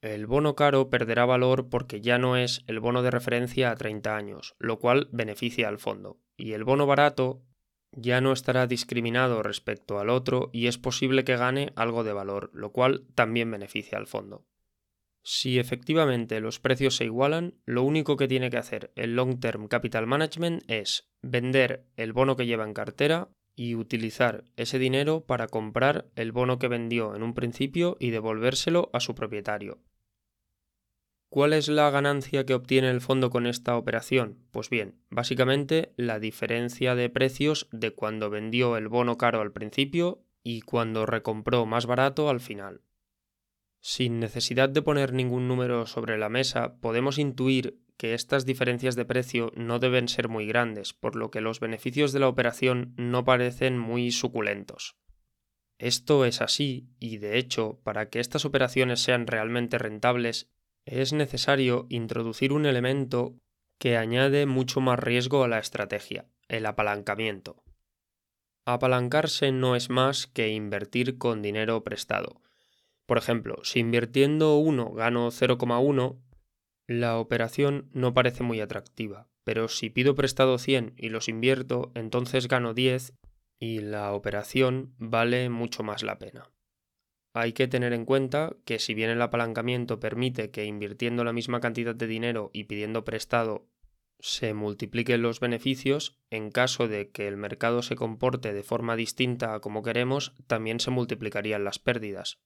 El 0.00 0.26
bono 0.26 0.54
caro 0.54 0.90
perderá 0.90 1.26
valor 1.26 1.68
porque 1.68 2.00
ya 2.00 2.18
no 2.18 2.36
es 2.36 2.62
el 2.68 2.78
bono 2.78 3.02
de 3.02 3.10
referencia 3.10 3.72
a 3.72 3.74
30 3.74 4.16
años, 4.16 4.54
lo 4.58 4.78
cual 4.78 5.08
beneficia 5.10 5.68
al 5.68 5.78
fondo, 5.78 6.20
y 6.36 6.52
el 6.52 6.62
bono 6.62 6.86
barato 6.86 7.42
ya 7.90 8.20
no 8.20 8.32
estará 8.32 8.68
discriminado 8.68 9.42
respecto 9.42 9.98
al 9.98 10.10
otro 10.10 10.50
y 10.52 10.68
es 10.68 10.78
posible 10.78 11.24
que 11.24 11.36
gane 11.36 11.72
algo 11.74 12.04
de 12.04 12.12
valor, 12.12 12.50
lo 12.52 12.70
cual 12.70 13.06
también 13.16 13.50
beneficia 13.50 13.98
al 13.98 14.06
fondo. 14.06 14.46
Si 15.24 15.58
efectivamente 15.58 16.40
los 16.40 16.60
precios 16.60 16.96
se 16.96 17.04
igualan, 17.04 17.54
lo 17.64 17.82
único 17.82 18.16
que 18.16 18.28
tiene 18.28 18.50
que 18.50 18.56
hacer 18.56 18.92
el 18.94 19.16
Long 19.16 19.40
Term 19.40 19.66
Capital 19.66 20.06
Management 20.06 20.62
es 20.68 21.10
vender 21.22 21.86
el 21.96 22.12
bono 22.12 22.36
que 22.36 22.46
lleva 22.46 22.64
en 22.64 22.72
cartera 22.72 23.30
y 23.56 23.74
utilizar 23.74 24.44
ese 24.56 24.78
dinero 24.78 25.24
para 25.26 25.48
comprar 25.48 26.06
el 26.14 26.30
bono 26.30 26.60
que 26.60 26.68
vendió 26.68 27.16
en 27.16 27.24
un 27.24 27.34
principio 27.34 27.96
y 27.98 28.10
devolvérselo 28.10 28.88
a 28.92 29.00
su 29.00 29.16
propietario. 29.16 29.80
¿Cuál 31.30 31.52
es 31.52 31.68
la 31.68 31.90
ganancia 31.90 32.46
que 32.46 32.54
obtiene 32.54 32.88
el 32.90 33.02
fondo 33.02 33.28
con 33.28 33.46
esta 33.46 33.76
operación? 33.76 34.38
Pues 34.50 34.70
bien, 34.70 34.94
básicamente 35.10 35.92
la 35.96 36.20
diferencia 36.20 36.94
de 36.94 37.10
precios 37.10 37.68
de 37.70 37.90
cuando 37.90 38.30
vendió 38.30 38.78
el 38.78 38.88
bono 38.88 39.18
caro 39.18 39.42
al 39.42 39.52
principio 39.52 40.24
y 40.42 40.62
cuando 40.62 41.04
recompró 41.04 41.66
más 41.66 41.84
barato 41.84 42.30
al 42.30 42.40
final. 42.40 42.80
Sin 43.80 44.20
necesidad 44.20 44.70
de 44.70 44.80
poner 44.80 45.12
ningún 45.12 45.48
número 45.48 45.86
sobre 45.86 46.16
la 46.16 46.30
mesa, 46.30 46.80
podemos 46.80 47.18
intuir 47.18 47.78
que 47.98 48.14
estas 48.14 48.46
diferencias 48.46 48.96
de 48.96 49.04
precio 49.04 49.52
no 49.54 49.78
deben 49.78 50.08
ser 50.08 50.28
muy 50.28 50.46
grandes, 50.46 50.94
por 50.94 51.14
lo 51.14 51.30
que 51.30 51.42
los 51.42 51.60
beneficios 51.60 52.12
de 52.12 52.20
la 52.20 52.28
operación 52.28 52.94
no 52.96 53.24
parecen 53.24 53.78
muy 53.78 54.12
suculentos. 54.12 54.96
Esto 55.78 56.24
es 56.24 56.40
así, 56.40 56.88
y 56.98 57.18
de 57.18 57.38
hecho, 57.38 57.80
para 57.84 58.08
que 58.08 58.18
estas 58.18 58.44
operaciones 58.44 59.00
sean 59.00 59.26
realmente 59.26 59.78
rentables, 59.78 60.50
es 60.90 61.12
necesario 61.12 61.86
introducir 61.88 62.52
un 62.52 62.66
elemento 62.66 63.36
que 63.78 63.96
añade 63.96 64.46
mucho 64.46 64.80
más 64.80 64.98
riesgo 64.98 65.44
a 65.44 65.48
la 65.48 65.58
estrategia, 65.58 66.26
el 66.48 66.66
apalancamiento. 66.66 67.62
Apalancarse 68.66 69.52
no 69.52 69.76
es 69.76 69.88
más 69.88 70.26
que 70.26 70.48
invertir 70.48 71.16
con 71.16 71.40
dinero 71.40 71.82
prestado. 71.84 72.42
Por 73.06 73.16
ejemplo, 73.16 73.56
si 73.62 73.80
invirtiendo 73.80 74.56
1 74.56 74.92
gano 74.92 75.30
0,1, 75.30 76.20
la 76.86 77.18
operación 77.18 77.88
no 77.92 78.12
parece 78.12 78.42
muy 78.42 78.60
atractiva, 78.60 79.28
pero 79.44 79.68
si 79.68 79.88
pido 79.88 80.14
prestado 80.14 80.58
100 80.58 80.94
y 80.96 81.08
los 81.08 81.28
invierto, 81.28 81.92
entonces 81.94 82.48
gano 82.48 82.74
10 82.74 83.14
y 83.58 83.80
la 83.80 84.12
operación 84.12 84.94
vale 84.98 85.48
mucho 85.48 85.82
más 85.82 86.02
la 86.02 86.18
pena. 86.18 86.50
Hay 87.40 87.52
que 87.52 87.68
tener 87.68 87.92
en 87.92 88.04
cuenta 88.04 88.56
que 88.64 88.80
si 88.80 88.94
bien 88.94 89.10
el 89.10 89.22
apalancamiento 89.22 90.00
permite 90.00 90.50
que 90.50 90.64
invirtiendo 90.64 91.22
la 91.22 91.32
misma 91.32 91.60
cantidad 91.60 91.94
de 91.94 92.08
dinero 92.08 92.50
y 92.52 92.64
pidiendo 92.64 93.04
prestado 93.04 93.68
se 94.18 94.54
multipliquen 94.54 95.22
los 95.22 95.38
beneficios, 95.38 96.18
en 96.30 96.50
caso 96.50 96.88
de 96.88 97.10
que 97.10 97.28
el 97.28 97.36
mercado 97.36 97.82
se 97.82 97.94
comporte 97.94 98.52
de 98.52 98.64
forma 98.64 98.96
distinta 98.96 99.54
a 99.54 99.60
como 99.60 99.84
queremos, 99.84 100.34
también 100.48 100.80
se 100.80 100.90
multiplicarían 100.90 101.62
las 101.62 101.78
pérdidas. 101.78 102.40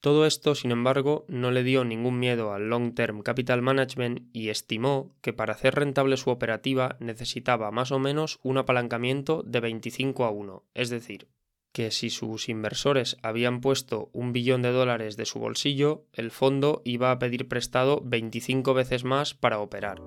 Todo 0.00 0.24
esto, 0.24 0.54
sin 0.54 0.70
embargo, 0.70 1.26
no 1.28 1.50
le 1.50 1.62
dio 1.62 1.84
ningún 1.84 2.18
miedo 2.18 2.54
al 2.54 2.70
Long 2.70 2.94
Term 2.94 3.20
Capital 3.20 3.60
Management 3.60 4.30
y 4.32 4.48
estimó 4.48 5.14
que 5.20 5.34
para 5.34 5.52
hacer 5.52 5.74
rentable 5.74 6.16
su 6.16 6.30
operativa 6.30 6.96
necesitaba 7.00 7.70
más 7.70 7.92
o 7.92 7.98
menos 7.98 8.40
un 8.42 8.56
apalancamiento 8.56 9.42
de 9.42 9.60
25 9.60 10.24
a 10.24 10.30
1, 10.30 10.64
es 10.72 10.88
decir, 10.88 11.28
que 11.74 11.90
si 11.90 12.08
sus 12.08 12.48
inversores 12.48 13.18
habían 13.20 13.60
puesto 13.60 14.08
un 14.12 14.32
billón 14.32 14.62
de 14.62 14.70
dólares 14.70 15.16
de 15.16 15.26
su 15.26 15.40
bolsillo, 15.40 16.04
el 16.12 16.30
fondo 16.30 16.80
iba 16.84 17.10
a 17.10 17.18
pedir 17.18 17.48
prestado 17.48 18.00
25 18.04 18.74
veces 18.74 19.02
más 19.02 19.34
para 19.34 19.58
operar. 19.58 20.00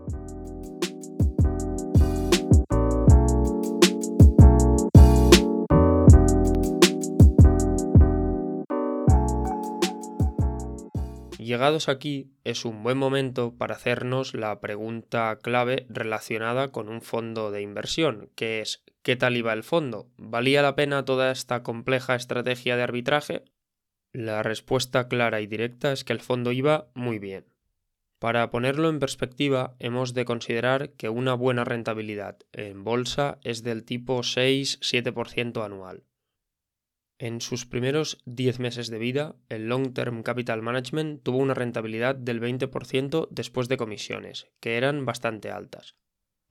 Llegados 11.47 11.87
aquí, 11.87 12.33
es 12.43 12.65
un 12.65 12.83
buen 12.83 12.97
momento 12.97 13.55
para 13.57 13.75
hacernos 13.75 14.33
la 14.33 14.59
pregunta 14.59 15.39
clave 15.41 15.85
relacionada 15.87 16.73
con 16.73 16.89
un 16.89 17.01
fondo 17.01 17.51
de 17.51 17.61
inversión, 17.61 18.29
que 18.35 18.59
es 18.59 18.83
¿qué 19.01 19.15
tal 19.15 19.37
iba 19.37 19.53
el 19.53 19.63
fondo? 19.63 20.11
¿Valía 20.17 20.61
la 20.61 20.75
pena 20.75 21.05
toda 21.05 21.31
esta 21.31 21.63
compleja 21.63 22.15
estrategia 22.15 22.75
de 22.75 22.83
arbitraje? 22.83 23.45
La 24.11 24.43
respuesta 24.43 25.07
clara 25.07 25.39
y 25.39 25.47
directa 25.47 25.93
es 25.93 26.03
que 26.03 26.11
el 26.11 26.19
fondo 26.19 26.51
iba 26.51 26.89
muy 26.93 27.17
bien. 27.17 27.45
Para 28.19 28.49
ponerlo 28.49 28.89
en 28.89 28.99
perspectiva, 28.99 29.77
hemos 29.79 30.13
de 30.13 30.25
considerar 30.25 30.95
que 30.95 31.07
una 31.07 31.33
buena 31.33 31.63
rentabilidad 31.63 32.39
en 32.51 32.83
bolsa 32.83 33.39
es 33.41 33.63
del 33.63 33.85
tipo 33.85 34.19
6-7% 34.19 35.63
anual. 35.63 36.03
En 37.19 37.41
sus 37.41 37.65
primeros 37.65 38.19
10 38.25 38.59
meses 38.59 38.89
de 38.89 38.99
vida, 38.99 39.35
el 39.49 39.67
Long 39.67 39.91
Term 39.91 40.21
Capital 40.21 40.61
Management 40.61 41.23
tuvo 41.23 41.39
una 41.39 41.55
rentabilidad 41.55 42.13
del 42.13 42.39
20% 42.39 43.27
después 43.31 43.67
de 43.67 43.77
comisiones, 43.77 44.51
que 44.59 44.77
eran 44.77 45.03
bastante 45.03 45.49
altas. 45.49 45.95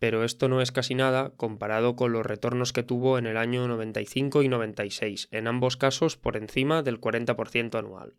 Pero 0.00 0.24
esto 0.24 0.48
no 0.48 0.60
es 0.60 0.72
casi 0.72 0.96
nada 0.96 1.34
comparado 1.36 1.94
con 1.94 2.12
los 2.12 2.26
retornos 2.26 2.72
que 2.72 2.82
tuvo 2.82 3.16
en 3.16 3.26
el 3.26 3.36
año 3.36 3.68
95 3.68 4.42
y 4.42 4.48
96, 4.48 5.28
en 5.30 5.46
ambos 5.46 5.76
casos 5.76 6.16
por 6.16 6.36
encima 6.36 6.82
del 6.82 7.00
40% 7.00 7.78
anual. 7.78 8.16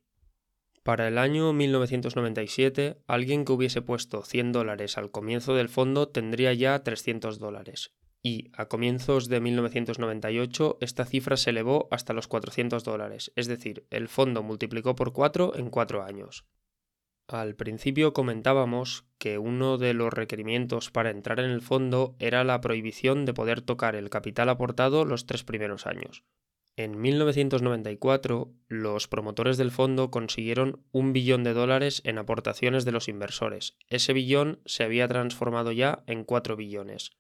Para 0.84 1.10
el 1.10 1.18
año 1.18 1.51
1997, 1.51 2.98
alguien 3.08 3.44
que 3.44 3.51
hubiese 3.51 3.82
puesto 3.82 4.24
100 4.24 4.54
dólares 4.54 4.98
al 4.98 5.12
comienzo 5.12 5.54
del 5.54 5.68
fondo 5.68 6.08
tendría 6.08 6.54
ya 6.54 6.82
300 6.82 7.39
dólares, 7.39 7.94
y 8.27 8.51
a 8.51 8.65
comienzos 8.65 9.29
de 9.29 9.39
1998 9.39 10.79
esta 10.81 11.05
cifra 11.05 11.38
se 11.38 11.51
elevó 11.51 11.88
hasta 11.91 12.12
los 12.12 12.27
400 12.27 12.84
dólares, 12.84 13.31
es 13.38 13.48
decir, 13.48 13.88
el 13.89 14.10
fondo 14.10 14.43
multiplicó 14.43 14.96
por 14.96 15.13
4 15.13 15.55
en 15.55 15.69
4 15.69 16.03
años. 16.03 16.46
Al 17.29 17.55
principio 17.55 18.12
comentábamos 18.12 19.05
que 19.17 19.38
uno 19.38 19.77
de 19.77 19.93
los 19.93 20.13
requerimientos 20.13 20.91
para 20.91 21.10
entrar 21.10 21.39
en 21.39 21.51
el 21.51 21.62
fondo 21.62 22.17
era 22.19 22.43
la 22.43 22.60
prohibición 22.60 23.24
de 23.24 23.34
poder 23.34 23.62
tocar 23.62 23.96
el 23.96 24.10
capital 24.10 24.50
aportado 24.50 25.05
los 25.05 25.25
tres 25.25 25.46
primeros 25.46 25.88
años. 25.88 26.25
En 26.75 27.00
1994, 27.00 28.53
los 28.67 29.07
promotores 29.07 29.57
del 29.57 29.72
fondo 29.72 30.12
consiguieron 30.12 30.84
un 30.91 31.13
billón 31.13 31.46
de 31.46 31.53
dólares 31.53 32.01
en 32.03 32.17
aportaciones 32.17 32.84
de 32.84 32.91
los 32.91 33.07
inversores. 33.07 33.77
Ese 33.88 34.12
billón 34.12 34.60
se 34.65 34.84
había 34.84 35.07
transformado 35.07 35.72
ya 35.72 36.03
en 36.07 36.25
4 36.25 36.57
billones. 36.57 37.12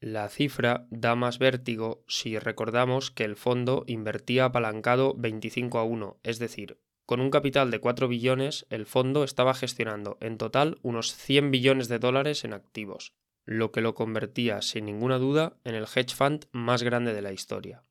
La 0.00 0.28
cifra 0.28 0.86
da 0.90 1.16
más 1.16 1.38
vértigo 1.40 2.04
si 2.06 2.38
recordamos 2.38 3.10
que 3.10 3.24
el 3.24 3.34
fondo 3.34 3.82
invertía 3.86 4.44
apalancado 4.44 5.14
25 5.16 5.78
a 5.78 5.84
1, 5.84 6.20
es 6.22 6.38
decir, 6.38 6.78
con 7.04 7.20
un 7.20 7.30
capital 7.30 7.70
de 7.70 7.80
4 7.80 8.06
billones, 8.06 8.66
el 8.68 8.84
fondo 8.86 9.24
estaba 9.24 9.54
gestionando 9.54 10.18
en 10.20 10.36
total 10.36 10.78
unos 10.82 11.14
100 11.16 11.50
billones 11.50 11.88
de 11.88 11.98
dólares 11.98 12.44
en 12.44 12.52
activos, 12.52 13.14
lo 13.44 13.72
que 13.72 13.80
lo 13.80 13.94
convertía 13.94 14.60
sin 14.60 14.84
ninguna 14.84 15.18
duda 15.18 15.56
en 15.64 15.74
el 15.74 15.84
hedge 15.84 16.14
fund 16.14 16.44
más 16.52 16.82
grande 16.82 17.14
de 17.14 17.22
la 17.22 17.32
historia. 17.32 17.82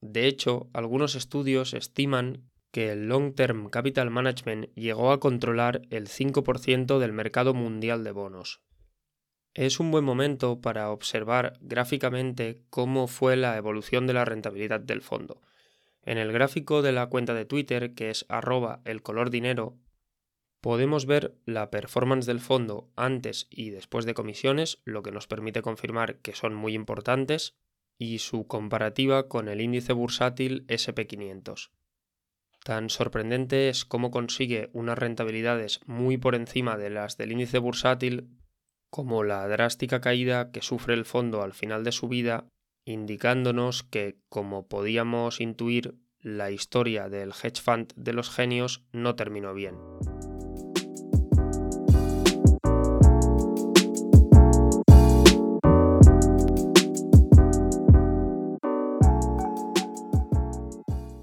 De 0.00 0.26
hecho, 0.26 0.70
algunos 0.72 1.14
estudios 1.14 1.74
estiman 1.74 2.50
que 2.72 2.90
el 2.90 3.06
Long 3.06 3.34
Term 3.34 3.68
Capital 3.68 4.10
Management 4.10 4.74
llegó 4.74 5.12
a 5.12 5.20
controlar 5.20 5.82
el 5.90 6.08
5% 6.08 6.98
del 6.98 7.12
mercado 7.12 7.54
mundial 7.54 8.02
de 8.02 8.12
bonos, 8.12 8.62
es 9.54 9.78
un 9.78 9.92
buen 9.92 10.04
momento 10.04 10.60
para 10.60 10.90
observar 10.90 11.56
gráficamente 11.60 12.60
cómo 12.70 13.06
fue 13.06 13.36
la 13.36 13.56
evolución 13.56 14.06
de 14.06 14.12
la 14.12 14.24
rentabilidad 14.24 14.80
del 14.80 15.00
fondo. 15.00 15.40
En 16.02 16.18
el 16.18 16.32
gráfico 16.32 16.82
de 16.82 16.92
la 16.92 17.06
cuenta 17.06 17.34
de 17.34 17.44
Twitter, 17.44 17.94
que 17.94 18.10
es 18.10 18.26
arroba 18.28 18.80
el 18.84 19.02
color 19.02 19.30
dinero, 19.30 19.78
podemos 20.60 21.06
ver 21.06 21.36
la 21.46 21.70
performance 21.70 22.26
del 22.26 22.40
fondo 22.40 22.90
antes 22.96 23.46
y 23.48 23.70
después 23.70 24.04
de 24.04 24.14
comisiones, 24.14 24.82
lo 24.84 25.02
que 25.02 25.12
nos 25.12 25.26
permite 25.26 25.62
confirmar 25.62 26.18
que 26.18 26.34
son 26.34 26.54
muy 26.54 26.74
importantes, 26.74 27.54
y 27.96 28.18
su 28.18 28.46
comparativa 28.48 29.28
con 29.28 29.48
el 29.48 29.60
índice 29.60 29.92
bursátil 29.92 30.66
SP500. 30.66 31.70
Tan 32.64 32.90
sorprendente 32.90 33.68
es 33.68 33.84
cómo 33.84 34.10
consigue 34.10 34.70
unas 34.72 34.98
rentabilidades 34.98 35.80
muy 35.86 36.16
por 36.16 36.34
encima 36.34 36.76
de 36.76 36.90
las 36.90 37.16
del 37.16 37.32
índice 37.32 37.58
bursátil 37.58 38.30
como 38.94 39.24
la 39.24 39.48
drástica 39.48 40.00
caída 40.00 40.52
que 40.52 40.62
sufre 40.62 40.94
el 40.94 41.04
fondo 41.04 41.42
al 41.42 41.52
final 41.52 41.82
de 41.82 41.90
su 41.90 42.06
vida, 42.06 42.46
indicándonos 42.84 43.82
que, 43.82 44.20
como 44.28 44.68
podíamos 44.68 45.40
intuir, 45.40 45.96
la 46.20 46.52
historia 46.52 47.08
del 47.08 47.30
hedge 47.30 47.60
fund 47.60 47.92
de 47.96 48.12
los 48.12 48.30
genios 48.30 48.84
no 48.92 49.16
terminó 49.16 49.52
bien. 49.52 49.74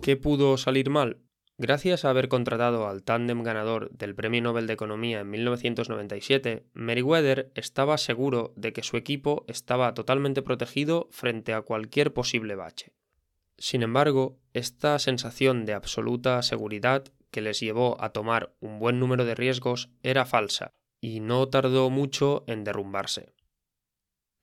¿Qué 0.02 0.18
pudo 0.18 0.58
salir 0.58 0.90
mal? 0.90 1.22
Gracias 1.64 2.06
a 2.06 2.10
haber 2.10 2.28
contratado 2.28 2.88
al 2.88 3.04
tándem 3.04 3.44
ganador 3.44 3.92
del 3.92 4.16
Premio 4.16 4.42
Nobel 4.42 4.66
de 4.66 4.74
Economía 4.74 5.20
en 5.20 5.30
1997, 5.30 6.66
Meriwether 6.74 7.52
estaba 7.54 8.00
seguro 8.00 8.52
de 8.56 8.74
que 8.74 8.82
su 8.82 8.98
equipo 8.98 9.46
estaba 9.48 9.94
totalmente 9.94 10.42
protegido 10.42 11.08
frente 11.12 11.54
a 11.54 11.62
cualquier 11.62 12.14
posible 12.14 12.56
bache. 12.56 12.94
Sin 13.60 13.84
embargo, 13.84 14.40
esta 14.54 14.98
sensación 14.98 15.66
de 15.66 15.74
absoluta 15.74 16.42
seguridad 16.42 17.04
que 17.30 17.42
les 17.42 17.60
llevó 17.60 17.96
a 18.04 18.10
tomar 18.10 18.56
un 18.60 18.80
buen 18.80 19.00
número 19.00 19.24
de 19.24 19.36
riesgos 19.36 19.92
era 20.02 20.26
falsa, 20.26 20.72
y 21.00 21.20
no 21.20 21.48
tardó 21.48 21.92
mucho 21.92 22.44
en 22.48 22.64
derrumbarse. 22.64 23.36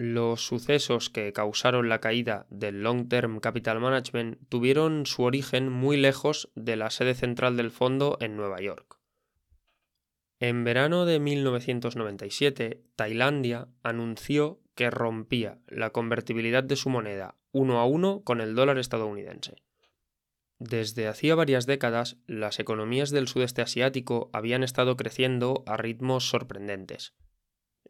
Los 0.00 0.46
sucesos 0.46 1.10
que 1.10 1.32
causaron 1.32 1.88
la 1.88 2.00
caída 2.00 2.46
del 2.50 2.84
Long 2.84 3.08
Term 3.08 3.40
Capital 3.40 3.80
Management 3.80 4.38
tuvieron 4.48 5.06
su 5.06 5.24
origen 5.24 5.72
muy 5.72 5.96
lejos 5.96 6.52
de 6.54 6.76
la 6.76 6.90
sede 6.90 7.14
central 7.14 7.56
del 7.56 7.72
fondo 7.72 8.16
en 8.20 8.36
Nueva 8.36 8.60
York. 8.60 9.00
En 10.38 10.62
verano 10.62 11.04
de 11.04 11.18
1997, 11.18 12.84
Tailandia 12.94 13.66
anunció 13.82 14.60
que 14.76 14.88
rompía 14.88 15.58
la 15.66 15.90
convertibilidad 15.90 16.62
de 16.62 16.76
su 16.76 16.90
moneda 16.90 17.34
uno 17.50 17.80
a 17.80 17.84
uno 17.84 18.22
con 18.22 18.40
el 18.40 18.54
dólar 18.54 18.78
estadounidense. 18.78 19.56
Desde 20.60 21.08
hacía 21.08 21.34
varias 21.34 21.66
décadas, 21.66 22.18
las 22.28 22.60
economías 22.60 23.10
del 23.10 23.26
sudeste 23.26 23.62
asiático 23.62 24.30
habían 24.32 24.62
estado 24.62 24.96
creciendo 24.96 25.64
a 25.66 25.76
ritmos 25.76 26.28
sorprendentes. 26.28 27.14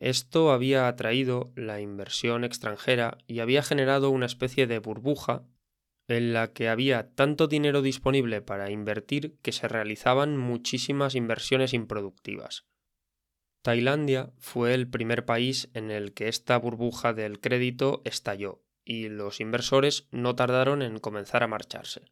Esto 0.00 0.52
había 0.52 0.86
atraído 0.86 1.52
la 1.56 1.80
inversión 1.80 2.44
extranjera 2.44 3.18
y 3.26 3.40
había 3.40 3.62
generado 3.62 4.10
una 4.10 4.26
especie 4.26 4.66
de 4.66 4.78
burbuja 4.78 5.44
en 6.08 6.32
la 6.32 6.52
que 6.52 6.68
había 6.68 7.14
tanto 7.14 7.48
dinero 7.48 7.82
disponible 7.82 8.40
para 8.40 8.70
invertir 8.70 9.36
que 9.42 9.52
se 9.52 9.68
realizaban 9.68 10.36
muchísimas 10.36 11.14
inversiones 11.14 11.74
improductivas. 11.74 12.64
Tailandia 13.62 14.32
fue 14.38 14.72
el 14.72 14.88
primer 14.88 15.24
país 15.24 15.68
en 15.74 15.90
el 15.90 16.14
que 16.14 16.28
esta 16.28 16.56
burbuja 16.58 17.12
del 17.12 17.40
crédito 17.40 18.00
estalló 18.04 18.62
y 18.84 19.08
los 19.08 19.40
inversores 19.40 20.08
no 20.10 20.34
tardaron 20.34 20.80
en 20.80 20.98
comenzar 20.98 21.42
a 21.42 21.48
marcharse. 21.48 22.10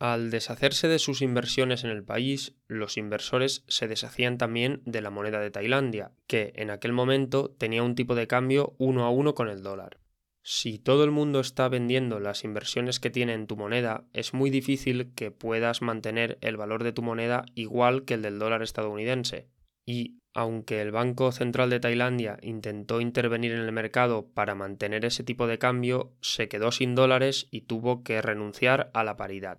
Al 0.00 0.30
deshacerse 0.30 0.86
de 0.86 1.00
sus 1.00 1.22
inversiones 1.22 1.82
en 1.82 1.90
el 1.90 2.04
país, 2.04 2.54
los 2.68 2.96
inversores 2.96 3.64
se 3.66 3.88
deshacían 3.88 4.38
también 4.38 4.80
de 4.84 5.00
la 5.02 5.10
moneda 5.10 5.40
de 5.40 5.50
Tailandia, 5.50 6.12
que 6.28 6.52
en 6.54 6.70
aquel 6.70 6.92
momento 6.92 7.50
tenía 7.58 7.82
un 7.82 7.96
tipo 7.96 8.14
de 8.14 8.28
cambio 8.28 8.76
uno 8.78 9.04
a 9.04 9.10
uno 9.10 9.34
con 9.34 9.48
el 9.48 9.64
dólar. 9.64 9.98
Si 10.44 10.78
todo 10.78 11.02
el 11.02 11.10
mundo 11.10 11.40
está 11.40 11.68
vendiendo 11.68 12.20
las 12.20 12.44
inversiones 12.44 13.00
que 13.00 13.10
tiene 13.10 13.34
en 13.34 13.48
tu 13.48 13.56
moneda, 13.56 14.04
es 14.12 14.34
muy 14.34 14.50
difícil 14.50 15.12
que 15.16 15.32
puedas 15.32 15.82
mantener 15.82 16.38
el 16.42 16.56
valor 16.56 16.84
de 16.84 16.92
tu 16.92 17.02
moneda 17.02 17.44
igual 17.56 18.04
que 18.04 18.14
el 18.14 18.22
del 18.22 18.38
dólar 18.38 18.62
estadounidense. 18.62 19.48
Y, 19.84 20.20
aunque 20.32 20.80
el 20.80 20.92
Banco 20.92 21.32
Central 21.32 21.70
de 21.70 21.80
Tailandia 21.80 22.38
intentó 22.40 23.00
intervenir 23.00 23.50
en 23.50 23.60
el 23.60 23.72
mercado 23.72 24.28
para 24.32 24.54
mantener 24.54 25.04
ese 25.04 25.24
tipo 25.24 25.48
de 25.48 25.58
cambio, 25.58 26.12
se 26.20 26.48
quedó 26.48 26.70
sin 26.70 26.94
dólares 26.94 27.48
y 27.50 27.62
tuvo 27.62 28.04
que 28.04 28.22
renunciar 28.22 28.90
a 28.94 29.02
la 29.02 29.16
paridad. 29.16 29.58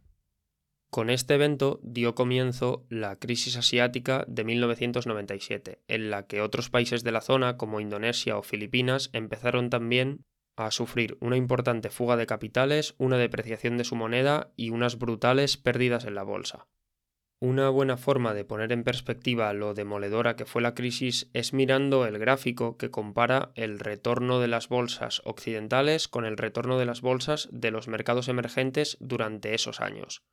Con 0.89 1.12
este 1.12 1.36
evento 1.36 1.79
dio 1.84 2.15
comienzo 2.15 2.84
la 2.89 3.15
crisis 3.17 3.58
asiática 3.58 4.25
de 4.27 4.43
1997, 4.43 5.84
en 5.88 6.10
la 6.10 6.25
que 6.25 6.41
otros 6.41 6.72
países 6.72 7.03
de 7.03 7.12
la 7.12 7.22
zona 7.22 7.58
como 7.58 7.79
Indonesia 7.79 8.38
o 8.39 8.41
Filipinas 8.41 9.12
empezaron 9.13 9.69
también 9.69 10.25
a 10.55 10.72
sufrir 10.72 11.15
una 11.22 11.38
importante 11.38 11.91
fuga 11.91 12.18
de 12.18 12.25
capitales, 12.25 12.96
una 12.98 13.18
depreciación 13.18 13.77
de 13.77 13.83
su 13.83 13.96
moneda 13.96 14.51
y 14.55 14.72
unas 14.72 14.98
brutales 14.98 15.57
pérdidas 15.57 16.05
en 16.05 16.16
la 16.16 16.24
bolsa. 16.24 16.68
Una 17.40 17.70
buena 17.70 17.96
forma 17.96 18.33
de 18.33 18.44
poner 18.44 18.72
en 18.72 18.83
perspectiva 18.83 19.53
lo 19.53 19.75
demoledora 19.75 20.35
que 20.35 20.46
fue 20.46 20.64
la 20.64 20.74
crisis 20.74 21.29
es 21.33 21.53
mirando 21.53 22.07
el 22.07 22.18
gráfico 22.18 22.77
que 22.77 22.90
compara 22.90 23.51
el 23.53 23.79
retorno 23.79 24.40
de 24.40 24.48
las 24.48 24.70
bolsas 24.70 25.22
occidentales 25.24 26.07
con 26.07 26.25
el 26.25 26.35
retorno 26.35 26.79
de 26.79 26.85
las 26.85 27.01
bolsas 27.01 27.48
de 27.51 27.70
los 27.70 27.87
mercados 27.87 28.27
emergentes 28.27 28.98
durante 29.00 29.53
esos 29.53 29.79
años. 29.79 30.24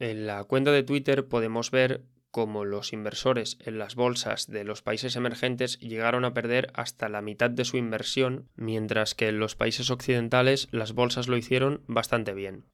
En 0.00 0.26
la 0.26 0.42
cuenta 0.44 0.72
de 0.72 0.82
Twitter 0.82 1.28
podemos 1.28 1.70
ver 1.70 2.06
cómo 2.30 2.64
los 2.64 2.94
inversores 2.94 3.58
en 3.60 3.78
las 3.78 3.96
bolsas 3.96 4.46
de 4.46 4.64
los 4.64 4.80
países 4.80 5.14
emergentes 5.14 5.78
llegaron 5.78 6.24
a 6.24 6.32
perder 6.32 6.70
hasta 6.72 7.10
la 7.10 7.20
mitad 7.20 7.50
de 7.50 7.66
su 7.66 7.76
inversión, 7.76 8.48
mientras 8.54 9.14
que 9.14 9.28
en 9.28 9.38
los 9.38 9.56
países 9.56 9.90
occidentales 9.90 10.68
las 10.70 10.94
bolsas 10.94 11.28
lo 11.28 11.36
hicieron 11.36 11.84
bastante 11.86 12.32
bien. 12.32 12.64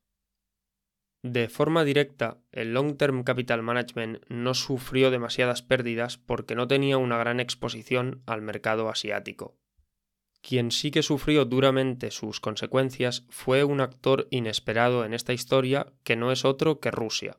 De 1.24 1.48
forma 1.48 1.82
directa, 1.82 2.38
el 2.52 2.72
Long 2.72 2.96
Term 2.96 3.24
Capital 3.24 3.60
Management 3.60 4.22
no 4.28 4.54
sufrió 4.54 5.10
demasiadas 5.10 5.62
pérdidas 5.62 6.18
porque 6.18 6.54
no 6.54 6.68
tenía 6.68 6.96
una 6.98 7.18
gran 7.18 7.40
exposición 7.40 8.22
al 8.26 8.42
mercado 8.42 8.88
asiático. 8.88 9.58
Quien 10.42 10.70
sí 10.70 10.90
que 10.90 11.02
sufrió 11.02 11.44
duramente 11.44 12.10
sus 12.10 12.40
consecuencias 12.40 13.24
fue 13.28 13.64
un 13.64 13.80
actor 13.80 14.28
inesperado 14.30 15.04
en 15.04 15.14
esta 15.14 15.32
historia 15.32 15.92
que 16.04 16.16
no 16.16 16.32
es 16.32 16.44
otro 16.44 16.80
que 16.80 16.90
Rusia. 16.90 17.38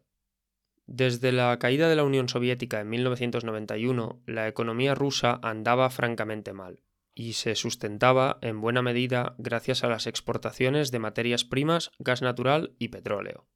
Desde 0.85 1.31
la 1.31 1.57
caída 1.59 1.89
de 1.89 1.97
la 1.97 2.03
Unión 2.03 2.29
Soviética 2.29 2.79
en 2.79 2.89
1991, 2.89 4.21
la 4.25 4.47
economía 4.47 4.95
rusa 4.95 5.39
andaba 5.43 5.89
francamente 5.89 6.53
mal, 6.53 6.81
y 7.13 7.33
se 7.33 7.55
sustentaba 7.55 8.37
en 8.41 8.61
buena 8.61 8.81
medida 8.81 9.35
gracias 9.37 9.83
a 9.83 9.89
las 9.89 10.07
exportaciones 10.07 10.91
de 10.91 10.99
materias 10.99 11.43
primas, 11.43 11.91
gas 11.99 12.21
natural 12.21 12.75
y 12.79 12.87
petróleo. 12.87 13.47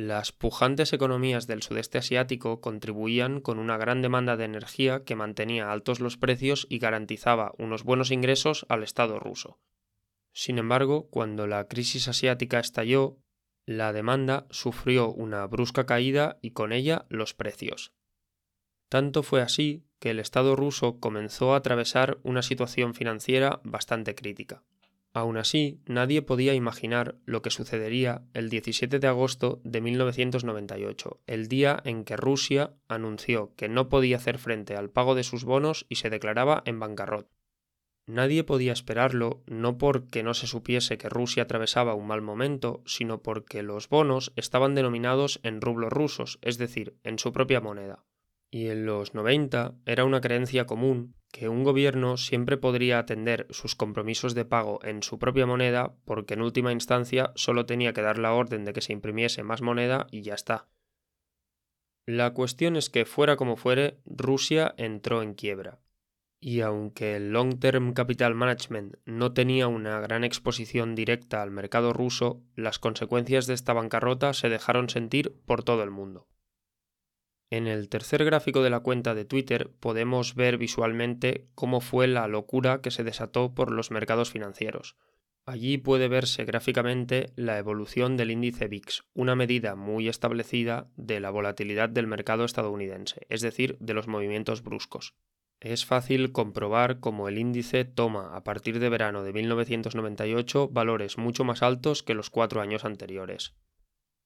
Las 0.00 0.30
pujantes 0.30 0.92
economías 0.92 1.48
del 1.48 1.60
sudeste 1.60 1.98
asiático 1.98 2.60
contribuían 2.60 3.40
con 3.40 3.58
una 3.58 3.76
gran 3.76 4.00
demanda 4.00 4.36
de 4.36 4.44
energía 4.44 5.02
que 5.02 5.16
mantenía 5.16 5.72
altos 5.72 5.98
los 5.98 6.16
precios 6.16 6.68
y 6.70 6.78
garantizaba 6.78 7.52
unos 7.58 7.82
buenos 7.82 8.12
ingresos 8.12 8.64
al 8.68 8.84
Estado 8.84 9.18
ruso. 9.18 9.58
Sin 10.32 10.58
embargo, 10.58 11.08
cuando 11.10 11.48
la 11.48 11.66
crisis 11.66 12.06
asiática 12.06 12.60
estalló, 12.60 13.18
la 13.66 13.92
demanda 13.92 14.46
sufrió 14.50 15.10
una 15.10 15.44
brusca 15.48 15.84
caída 15.84 16.38
y 16.42 16.52
con 16.52 16.72
ella 16.72 17.06
los 17.08 17.34
precios. 17.34 17.92
Tanto 18.88 19.24
fue 19.24 19.42
así 19.42 19.82
que 19.98 20.10
el 20.10 20.20
Estado 20.20 20.54
ruso 20.54 21.00
comenzó 21.00 21.54
a 21.54 21.56
atravesar 21.56 22.18
una 22.22 22.42
situación 22.42 22.94
financiera 22.94 23.60
bastante 23.64 24.14
crítica. 24.14 24.62
Aún 25.18 25.36
así, 25.36 25.80
nadie 25.84 26.22
podía 26.22 26.54
imaginar 26.54 27.16
lo 27.24 27.42
que 27.42 27.50
sucedería 27.50 28.22
el 28.34 28.50
17 28.50 29.00
de 29.00 29.06
agosto 29.08 29.60
de 29.64 29.80
1998, 29.80 31.22
el 31.26 31.48
día 31.48 31.82
en 31.84 32.04
que 32.04 32.16
Rusia 32.16 32.76
anunció 32.86 33.52
que 33.56 33.68
no 33.68 33.88
podía 33.88 34.18
hacer 34.18 34.38
frente 34.38 34.76
al 34.76 34.90
pago 34.90 35.16
de 35.16 35.24
sus 35.24 35.42
bonos 35.42 35.86
y 35.88 35.96
se 35.96 36.08
declaraba 36.08 36.62
en 36.66 36.78
bancarrota. 36.78 37.34
Nadie 38.06 38.44
podía 38.44 38.72
esperarlo, 38.72 39.42
no 39.48 39.76
porque 39.76 40.22
no 40.22 40.34
se 40.34 40.46
supiese 40.46 40.98
que 40.98 41.08
Rusia 41.08 41.42
atravesaba 41.42 41.94
un 41.94 42.06
mal 42.06 42.22
momento, 42.22 42.84
sino 42.86 43.20
porque 43.20 43.64
los 43.64 43.88
bonos 43.88 44.32
estaban 44.36 44.76
denominados 44.76 45.40
en 45.42 45.60
rublos 45.60 45.92
rusos, 45.92 46.38
es 46.42 46.58
decir, 46.58 46.96
en 47.02 47.18
su 47.18 47.32
propia 47.32 47.60
moneda. 47.60 48.04
Y 48.52 48.68
en 48.68 48.86
los 48.86 49.14
90 49.14 49.74
era 49.84 50.04
una 50.04 50.20
creencia 50.20 50.64
común 50.64 51.17
que 51.30 51.48
un 51.48 51.62
gobierno 51.62 52.16
siempre 52.16 52.56
podría 52.56 52.98
atender 52.98 53.46
sus 53.50 53.74
compromisos 53.74 54.34
de 54.34 54.44
pago 54.44 54.80
en 54.82 55.02
su 55.02 55.18
propia 55.18 55.46
moneda 55.46 55.94
porque 56.04 56.34
en 56.34 56.42
última 56.42 56.72
instancia 56.72 57.32
solo 57.34 57.66
tenía 57.66 57.92
que 57.92 58.02
dar 58.02 58.18
la 58.18 58.32
orden 58.32 58.64
de 58.64 58.72
que 58.72 58.80
se 58.80 58.92
imprimiese 58.92 59.42
más 59.42 59.62
moneda 59.62 60.06
y 60.10 60.22
ya 60.22 60.34
está. 60.34 60.68
La 62.06 62.32
cuestión 62.32 62.76
es 62.76 62.88
que 62.88 63.04
fuera 63.04 63.36
como 63.36 63.56
fuere, 63.56 64.00
Rusia 64.06 64.74
entró 64.78 65.22
en 65.22 65.34
quiebra. 65.34 65.78
Y 66.40 66.60
aunque 66.60 67.16
el 67.16 67.32
Long 67.32 67.58
Term 67.58 67.92
Capital 67.92 68.34
Management 68.34 68.96
no 69.04 69.34
tenía 69.34 69.66
una 69.66 70.00
gran 70.00 70.24
exposición 70.24 70.94
directa 70.94 71.42
al 71.42 71.50
mercado 71.50 71.92
ruso, 71.92 72.42
las 72.54 72.78
consecuencias 72.78 73.46
de 73.46 73.54
esta 73.54 73.72
bancarrota 73.72 74.32
se 74.32 74.48
dejaron 74.48 74.88
sentir 74.88 75.34
por 75.44 75.64
todo 75.64 75.82
el 75.82 75.90
mundo. 75.90 76.28
En 77.50 77.66
el 77.66 77.88
tercer 77.88 78.24
gráfico 78.24 78.62
de 78.62 78.70
la 78.70 78.80
cuenta 78.80 79.14
de 79.14 79.24
Twitter 79.24 79.70
podemos 79.80 80.34
ver 80.34 80.58
visualmente 80.58 81.48
cómo 81.54 81.80
fue 81.80 82.06
la 82.06 82.28
locura 82.28 82.82
que 82.82 82.90
se 82.90 83.04
desató 83.04 83.54
por 83.54 83.72
los 83.72 83.90
mercados 83.90 84.30
financieros. 84.30 84.96
Allí 85.46 85.78
puede 85.78 86.08
verse 86.08 86.44
gráficamente 86.44 87.32
la 87.34 87.56
evolución 87.56 88.18
del 88.18 88.30
índice 88.30 88.68
VIX, 88.68 89.04
una 89.14 89.34
medida 89.34 89.76
muy 89.76 90.06
establecida 90.06 90.90
de 90.96 91.20
la 91.20 91.30
volatilidad 91.30 91.88
del 91.88 92.06
mercado 92.06 92.44
estadounidense, 92.44 93.26
es 93.30 93.40
decir, 93.40 93.78
de 93.80 93.94
los 93.94 94.08
movimientos 94.08 94.62
bruscos. 94.62 95.14
Es 95.58 95.86
fácil 95.86 96.32
comprobar 96.32 97.00
cómo 97.00 97.28
el 97.28 97.38
índice 97.38 97.86
toma 97.86 98.36
a 98.36 98.44
partir 98.44 98.78
de 98.78 98.90
verano 98.90 99.22
de 99.22 99.32
1998 99.32 100.68
valores 100.68 101.16
mucho 101.16 101.44
más 101.44 101.62
altos 101.62 102.02
que 102.02 102.12
los 102.12 102.28
cuatro 102.28 102.60
años 102.60 102.84
anteriores. 102.84 103.54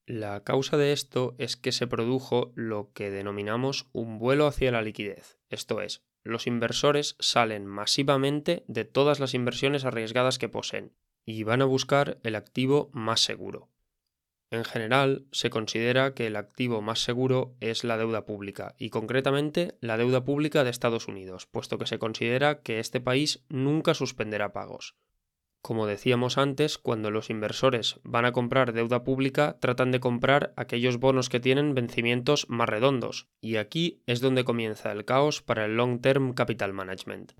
La 0.06 0.42
causa 0.42 0.76
de 0.76 0.92
esto 0.92 1.34
es 1.38 1.56
que 1.56 1.70
se 1.70 1.86
produjo 1.86 2.52
lo 2.54 2.92
que 2.92 3.10
denominamos 3.10 3.86
un 3.92 4.18
vuelo 4.18 4.46
hacia 4.46 4.72
la 4.72 4.82
liquidez, 4.82 5.38
esto 5.48 5.80
es, 5.80 6.02
los 6.24 6.46
inversores 6.46 7.16
salen 7.18 7.66
masivamente 7.66 8.64
de 8.66 8.84
todas 8.84 9.20
las 9.20 9.34
inversiones 9.34 9.84
arriesgadas 9.84 10.38
que 10.38 10.48
poseen 10.48 10.92
y 11.24 11.44
van 11.44 11.62
a 11.62 11.66
buscar 11.66 12.18
el 12.22 12.34
activo 12.34 12.90
más 12.92 13.20
seguro. 13.20 13.68
En 14.50 14.64
general, 14.64 15.24
se 15.32 15.50
considera 15.50 16.14
que 16.14 16.26
el 16.26 16.36
activo 16.36 16.82
más 16.82 17.02
seguro 17.02 17.54
es 17.60 17.84
la 17.84 17.96
deuda 17.96 18.26
pública, 18.26 18.74
y 18.78 18.90
concretamente 18.90 19.78
la 19.80 19.96
deuda 19.96 20.24
pública 20.24 20.62
de 20.62 20.70
Estados 20.70 21.08
Unidos, 21.08 21.46
puesto 21.46 21.78
que 21.78 21.86
se 21.86 21.98
considera 21.98 22.60
que 22.60 22.78
este 22.78 23.00
país 23.00 23.44
nunca 23.48 23.94
suspenderá 23.94 24.52
pagos. 24.52 24.94
Como 25.62 25.86
decíamos 25.86 26.38
antes, 26.38 26.76
cuando 26.76 27.12
los 27.12 27.30
inversores 27.30 28.00
van 28.02 28.24
a 28.24 28.32
comprar 28.32 28.72
deuda 28.72 29.04
pública, 29.04 29.58
tratan 29.60 29.92
de 29.92 30.00
comprar 30.00 30.52
aquellos 30.56 30.98
bonos 30.98 31.28
que 31.28 31.38
tienen 31.38 31.74
vencimientos 31.74 32.48
más 32.48 32.68
redondos, 32.68 33.28
y 33.40 33.56
aquí 33.56 34.02
es 34.06 34.20
donde 34.20 34.42
comienza 34.42 34.90
el 34.90 35.04
caos 35.04 35.40
para 35.40 35.64
el 35.64 35.76
Long 35.76 36.00
Term 36.00 36.32
Capital 36.34 36.72
Management. 36.72 37.34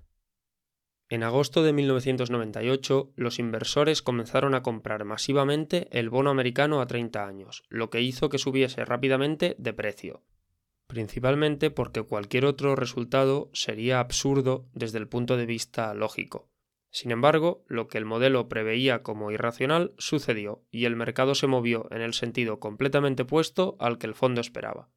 En 1.09 1.21
agosto 1.21 1.63
de 1.63 1.73
1998, 1.73 3.11
los 3.17 3.39
inversores 3.39 4.01
comenzaron 4.01 4.55
a 4.55 4.63
comprar 4.63 5.03
masivamente 5.03 5.89
el 5.91 6.09
bono 6.09 6.29
americano 6.29 6.79
a 6.79 6.87
30 6.87 7.27
años, 7.27 7.63
lo 7.67 7.89
que 7.89 8.01
hizo 8.01 8.29
que 8.29 8.37
subiese 8.37 8.85
rápidamente 8.85 9.55
de 9.59 9.73
precio, 9.73 10.23
principalmente 10.87 11.71
porque 11.71 12.03
cualquier 12.03 12.45
otro 12.45 12.77
resultado 12.77 13.49
sería 13.51 13.99
absurdo 13.99 14.65
desde 14.73 14.99
el 14.99 15.09
punto 15.09 15.35
de 15.35 15.45
vista 15.45 15.93
lógico. 15.93 16.52
Sin 16.93 17.09
embargo, 17.09 17.65
lo 17.67 17.87
que 17.87 17.97
el 17.97 18.05
modelo 18.05 18.47
preveía 18.47 19.01
como 19.01 19.31
irracional 19.31 19.95
sucedió 19.97 20.61
y 20.69 20.85
el 20.85 20.95
mercado 20.95 21.33
se 21.33 21.47
movió 21.47 21.87
en 21.89 22.01
el 22.01 22.13
sentido 22.13 22.59
completamente 22.59 23.23
opuesto 23.23 23.75
al 23.79 23.97
que 23.97 24.05
el 24.05 24.13
fondo 24.13 24.41
esperaba. 24.41 24.89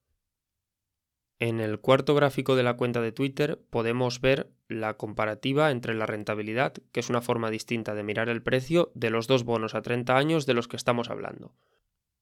En 1.38 1.59
el 1.59 1.80
cuarto 1.80 2.14
gráfico 2.14 2.54
de 2.54 2.64
la 2.64 2.76
cuenta 2.76 3.00
de 3.00 3.12
Twitter 3.12 3.62
podemos 3.70 4.20
ver 4.20 4.50
la 4.68 4.98
comparativa 4.98 5.70
entre 5.70 5.94
la 5.94 6.04
rentabilidad, 6.04 6.74
que 6.92 7.00
es 7.00 7.09
una 7.09 7.22
forma 7.22 7.50
distinta 7.50 7.94
de 7.94 8.02
mirar 8.02 8.28
el 8.28 8.42
precio, 8.42 8.92
de 8.94 9.09
los 9.09 9.26
dos 9.26 9.44
bonos 9.44 9.74
a 9.74 9.80
30 9.80 10.18
años 10.18 10.44
de 10.44 10.52
los 10.52 10.68
que 10.68 10.76
estamos 10.76 11.09
hablando. 11.09 11.54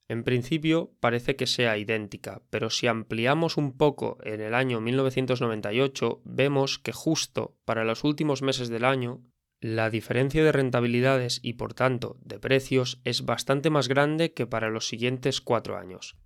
En 0.07 0.23
principio 0.23 0.93
parece 1.01 1.35
que 1.35 1.49
sea 1.49 1.79
idéntica, 1.79 2.43
pero 2.49 2.71
si 2.71 2.87
ampliamos 2.87 3.57
un 3.57 3.77
poco 3.77 4.19
en 4.23 4.41
el 4.41 4.55
año 4.55 4.81
1998 4.81 6.23
vemos 6.25 6.79
que 6.79 6.93
justo 6.93 7.57
para 7.65 7.85
los 7.85 8.05
últimos 8.05 8.41
meses 8.41 8.69
del 8.69 8.85
año 8.85 9.21
la 9.65 9.89
diferencia 9.89 10.45
de 10.45 10.53
rentabilidades 10.53 11.41
y 11.43 11.55
por 11.55 11.73
tanto 11.73 12.19
de 12.21 12.39
precios 12.39 13.01
es 13.05 13.25
bastante 13.25 13.71
más 13.71 13.89
grande 13.89 14.35
que 14.35 14.47
para 14.47 14.69
los 14.69 14.89
siguientes 14.89 15.41
cuatro 15.41 15.79
años. 15.79 16.19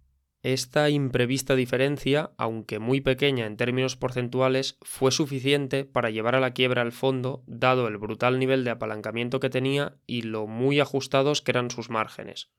Esta 0.43 0.91
imprevista 0.91 1.55
diferencia, 1.55 2.33
aunque 2.37 2.81
muy 2.81 3.01
pequeña 3.01 3.47
en 3.47 3.57
términos 3.57 3.95
porcentuales, 3.95 4.77
fue 4.83 5.13
suficiente 5.13 5.85
para 5.85 6.11
llevar 6.11 6.35
a 6.35 6.41
la 6.41 6.53
quiebra 6.53 6.83
al 6.83 6.91
fondo, 6.91 7.45
dado 7.47 7.87
el 7.87 7.97
brutal 7.97 8.41
nivel 8.41 8.65
de 8.65 8.71
apalancamiento 8.71 9.39
que 9.39 9.51
tenía 9.51 9.99
y 10.05 10.23
lo 10.23 10.49
muy 10.49 10.81
ajustados 10.81 11.41
que 11.41 11.53
eran 11.53 11.71
sus 11.71 11.91
márgenes. 11.91 12.51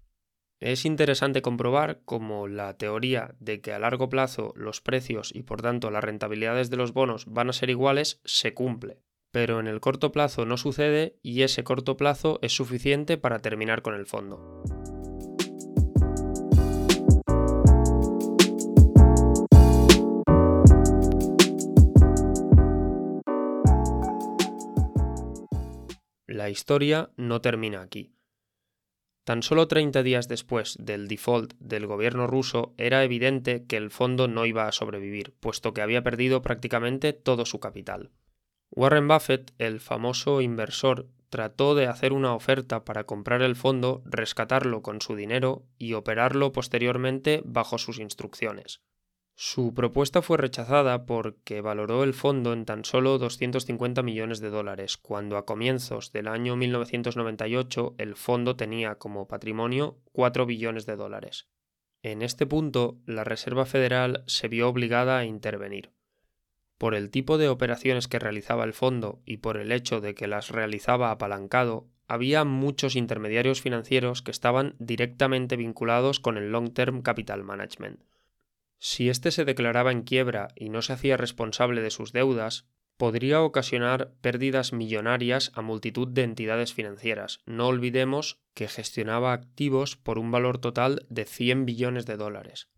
Es 0.61 0.85
interesante 0.85 1.41
comprobar 1.41 2.03
cómo 2.05 2.47
la 2.47 2.77
teoría 2.77 3.35
de 3.41 3.59
que 3.59 3.73
a 3.73 3.79
largo 3.79 4.07
plazo 4.07 4.53
los 4.55 4.79
precios 4.79 5.35
y 5.35 5.43
por 5.43 5.61
tanto 5.61 5.91
las 5.91 6.05
rentabilidades 6.05 6.69
de 6.69 6.77
los 6.77 6.93
bonos 6.93 7.25
van 7.25 7.49
a 7.49 7.53
ser 7.53 7.69
iguales 7.69 8.21
se 8.23 8.53
cumple, 8.53 9.01
pero 9.31 9.59
en 9.59 9.67
el 9.67 9.79
corto 9.79 10.11
plazo 10.11 10.45
no 10.45 10.57
sucede 10.57 11.17
y 11.21 11.43
ese 11.43 11.63
corto 11.63 11.97
plazo 11.97 12.39
es 12.41 12.53
suficiente 12.53 13.17
para 13.17 13.39
terminar 13.39 13.81
con 13.81 13.95
el 13.95 14.05
fondo. 14.05 14.63
la 26.39 26.49
historia 26.49 27.11
no 27.17 27.41
termina 27.41 27.81
aquí. 27.81 28.13
Tan 29.25 29.43
solo 29.43 29.67
30 29.67 30.03
días 30.03 30.29
después 30.29 30.77
del 30.79 31.09
default 31.09 31.53
del 31.59 31.85
gobierno 31.85 32.27
ruso 32.27 32.73
era 32.77 33.03
evidente 33.03 33.65
que 33.67 33.75
el 33.75 33.91
fondo 33.91 34.29
no 34.29 34.45
iba 34.45 34.65
a 34.65 34.71
sobrevivir, 34.71 35.33
puesto 35.41 35.73
que 35.73 35.81
había 35.81 36.01
perdido 36.01 36.41
prácticamente 36.41 37.11
todo 37.11 37.45
su 37.45 37.59
capital. 37.59 38.11
Warren 38.71 39.07
Buffett, 39.07 39.51
el 39.57 39.79
famoso 39.79 40.41
inversor, 40.41 41.07
trató 41.29 41.75
de 41.75 41.87
hacer 41.87 42.13
una 42.13 42.33
oferta 42.33 42.85
para 42.85 43.05
comprar 43.05 43.41
el 43.41 43.55
fondo, 43.55 44.01
rescatarlo 44.05 44.81
con 44.81 45.01
su 45.01 45.15
dinero 45.15 45.63
y 45.77 45.93
operarlo 45.93 46.51
posteriormente 46.51 47.41
bajo 47.45 47.77
sus 47.77 47.99
instrucciones. 47.99 48.81
Su 49.35 49.73
propuesta 49.73 50.21
fue 50.21 50.37
rechazada 50.37 51.05
porque 51.05 51.61
valoró 51.61 52.03
el 52.03 52.13
fondo 52.13 52.51
en 52.51 52.65
tan 52.65 52.83
solo 52.83 53.17
250 53.17 54.03
millones 54.03 54.41
de 54.41 54.49
dólares, 54.49 54.97
cuando 54.97 55.37
a 55.37 55.45
comienzos 55.45 56.11
del 56.11 56.27
año 56.27 56.57
1998 56.57 57.95
el 57.97 58.15
fondo 58.15 58.57
tenía 58.57 58.95
como 58.95 59.29
patrimonio 59.29 59.97
4 60.11 60.45
billones 60.45 60.85
de 60.85 60.97
dólares. 60.97 61.47
En 62.03 62.21
este 62.21 62.45
punto, 62.45 62.97
la 63.05 63.23
Reserva 63.23 63.65
Federal 63.65 64.23
se 64.27 64.49
vio 64.49 64.67
obligada 64.67 65.17
a 65.17 65.25
intervenir. 65.25 65.93
Por 66.79 66.95
el 66.95 67.11
tipo 67.11 67.37
de 67.37 67.49
operaciones 67.49 68.07
que 68.07 68.17
realizaba 68.17 68.63
el 68.63 68.73
fondo 68.73 69.21
y 69.23 69.37
por 69.37 69.57
el 69.57 69.71
hecho 69.71 70.01
de 70.01 70.15
que 70.15 70.25
las 70.25 70.49
realizaba 70.49 71.11
apalancado, 71.11 71.85
había 72.07 72.43
muchos 72.43 72.95
intermediarios 72.95 73.61
financieros 73.61 74.23
que 74.23 74.31
estaban 74.31 74.75
directamente 74.79 75.57
vinculados 75.57 76.19
con 76.19 76.37
el 76.37 76.51
Long 76.51 76.73
Term 76.73 77.03
Capital 77.03 77.43
Management 77.43 78.01
si 78.79 79.09
éste 79.09 79.31
se 79.31 79.45
declaraba 79.45 79.91
en 79.91 80.03
quiebra 80.03 80.49
y 80.55 80.69
no 80.69 80.81
se 80.81 80.93
hacía 80.93 81.17
responsable 81.17 81.81
de 81.81 81.91
sus 81.91 82.13
deudas, 82.13 82.65
podría 82.97 83.41
ocasionar 83.41 84.13
pérdidas 84.21 84.73
millonarias 84.73 85.51
a 85.53 85.61
multitud 85.61 86.07
de 86.07 86.23
entidades 86.23 86.73
financieras. 86.73 87.41
No 87.45 87.67
olvidemos 87.67 88.39
que 88.53 88.67
gestionaba 88.67 89.33
activos 89.33 89.97
por 89.97 90.17
un 90.17 90.31
valor 90.31 90.57
total 90.59 91.05
de 91.09 91.25
100 91.25 91.65
billones 91.65 92.05
de 92.05 92.17
dólares. 92.17 92.69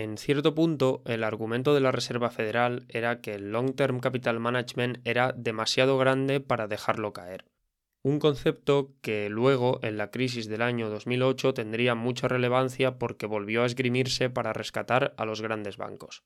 En 0.00 0.16
cierto 0.16 0.54
punto, 0.54 1.02
el 1.06 1.24
argumento 1.24 1.74
de 1.74 1.80
la 1.80 1.90
Reserva 1.90 2.30
Federal 2.30 2.86
era 2.88 3.20
que 3.20 3.34
el 3.34 3.50
Long 3.50 3.74
Term 3.74 3.98
Capital 3.98 4.38
Management 4.38 4.98
era 5.04 5.32
demasiado 5.32 5.98
grande 5.98 6.38
para 6.38 6.68
dejarlo 6.68 7.12
caer 7.12 7.44
un 8.02 8.20
concepto 8.20 8.94
que 9.02 9.28
luego, 9.28 9.80
en 9.82 9.98
la 9.98 10.10
crisis 10.10 10.48
del 10.48 10.62
año 10.62 10.88
2008, 10.88 11.52
tendría 11.52 11.94
mucha 11.94 12.28
relevancia 12.28 12.98
porque 12.98 13.26
volvió 13.26 13.62
a 13.62 13.66
esgrimirse 13.66 14.30
para 14.30 14.52
rescatar 14.52 15.14
a 15.16 15.24
los 15.24 15.42
grandes 15.42 15.76
bancos. 15.76 16.22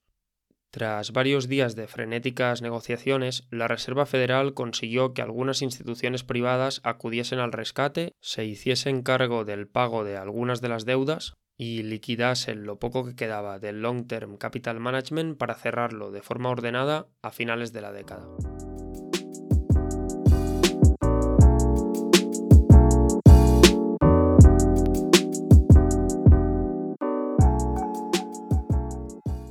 Tras 0.69 1.11
varios 1.11 1.47
días 1.47 1.75
de 1.75 1.87
frenéticas 1.87 2.61
negociaciones, 2.61 3.47
la 3.51 3.67
Reserva 3.67 4.05
Federal 4.05 4.53
consiguió 4.53 5.13
que 5.13 5.21
algunas 5.21 5.61
instituciones 5.61 6.23
privadas 6.23 6.79
acudiesen 6.83 7.39
al 7.39 7.51
rescate, 7.51 8.13
se 8.21 8.45
hiciesen 8.45 9.03
cargo 9.03 9.45
del 9.45 9.67
pago 9.67 10.03
de 10.03 10.17
algunas 10.17 10.61
de 10.61 10.69
las 10.69 10.85
deudas 10.85 11.33
y 11.57 11.83
liquidasen 11.83 12.65
lo 12.65 12.79
poco 12.79 13.05
que 13.05 13.15
quedaba 13.15 13.59
del 13.59 13.81
Long 13.81 14.07
Term 14.07 14.37
Capital 14.37 14.79
Management 14.79 15.37
para 15.37 15.55
cerrarlo 15.55 16.11
de 16.11 16.21
forma 16.21 16.49
ordenada 16.49 17.07
a 17.21 17.31
finales 17.31 17.73
de 17.73 17.81
la 17.81 17.91
década. 17.91 18.27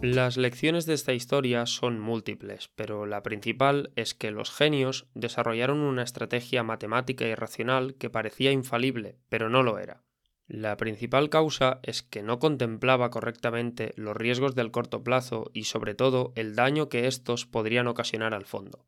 Las 0.03 0.37
lecciones 0.37 0.85
de 0.85 0.95
esta 0.95 1.15
historia 1.15 1.65
son 1.65 2.01
múltiples, 2.01 2.69
pero 2.75 3.07
la 3.07 3.23
principal 3.23 3.93
es 3.95 4.15
que 4.15 4.33
los 4.33 4.51
genios 4.51 5.07
desarrollaron 5.15 5.79
una 5.79 6.03
estrategia 6.03 6.65
matemática 6.65 7.25
y 7.25 7.37
racional 7.37 7.95
que 7.95 8.11
parecía 8.11 8.51
infalible, 8.51 9.17
pero 9.29 9.49
no 9.49 9.63
lo 9.63 9.79
era. 9.79 10.03
La 10.53 10.77
principal 10.77 11.31
causa 11.31 11.81
es 11.83 12.03
que 12.03 12.23
no 12.23 12.39
contemplaba 12.39 13.09
correctamente 13.09 13.95
los 13.97 14.15
riesgos 14.15 14.55
del 14.55 14.71
corto 14.71 15.03
plazo 15.03 15.51
y 15.55 15.65
sobre 15.65 15.95
todo 15.95 16.35
el 16.37 16.55
daño 16.55 16.91
que 16.91 17.07
estos 17.07 17.47
podrían 17.47 17.89
ocasionar 17.89 18.35
al 18.35 18.45
fondo. 18.45 18.85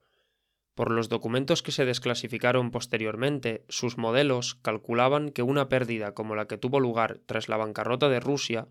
Por 0.75 0.91
los 0.91 1.09
documentos 1.09 1.63
que 1.63 1.73
se 1.73 1.87
desclasificaron 1.87 2.71
posteriormente, 2.71 3.65
sus 3.71 3.97
modelos 3.97 4.57
calculaban 4.57 5.31
que 5.31 5.41
una 5.41 5.71
pérdida 5.71 6.13
como 6.13 6.35
la 6.35 6.49
que 6.49 6.59
tuvo 6.59 6.81
lugar 6.81 7.21
tras 7.25 7.49
la 7.49 7.57
bancarrota 7.57 8.11
de 8.11 8.21
Rusia 8.21 8.69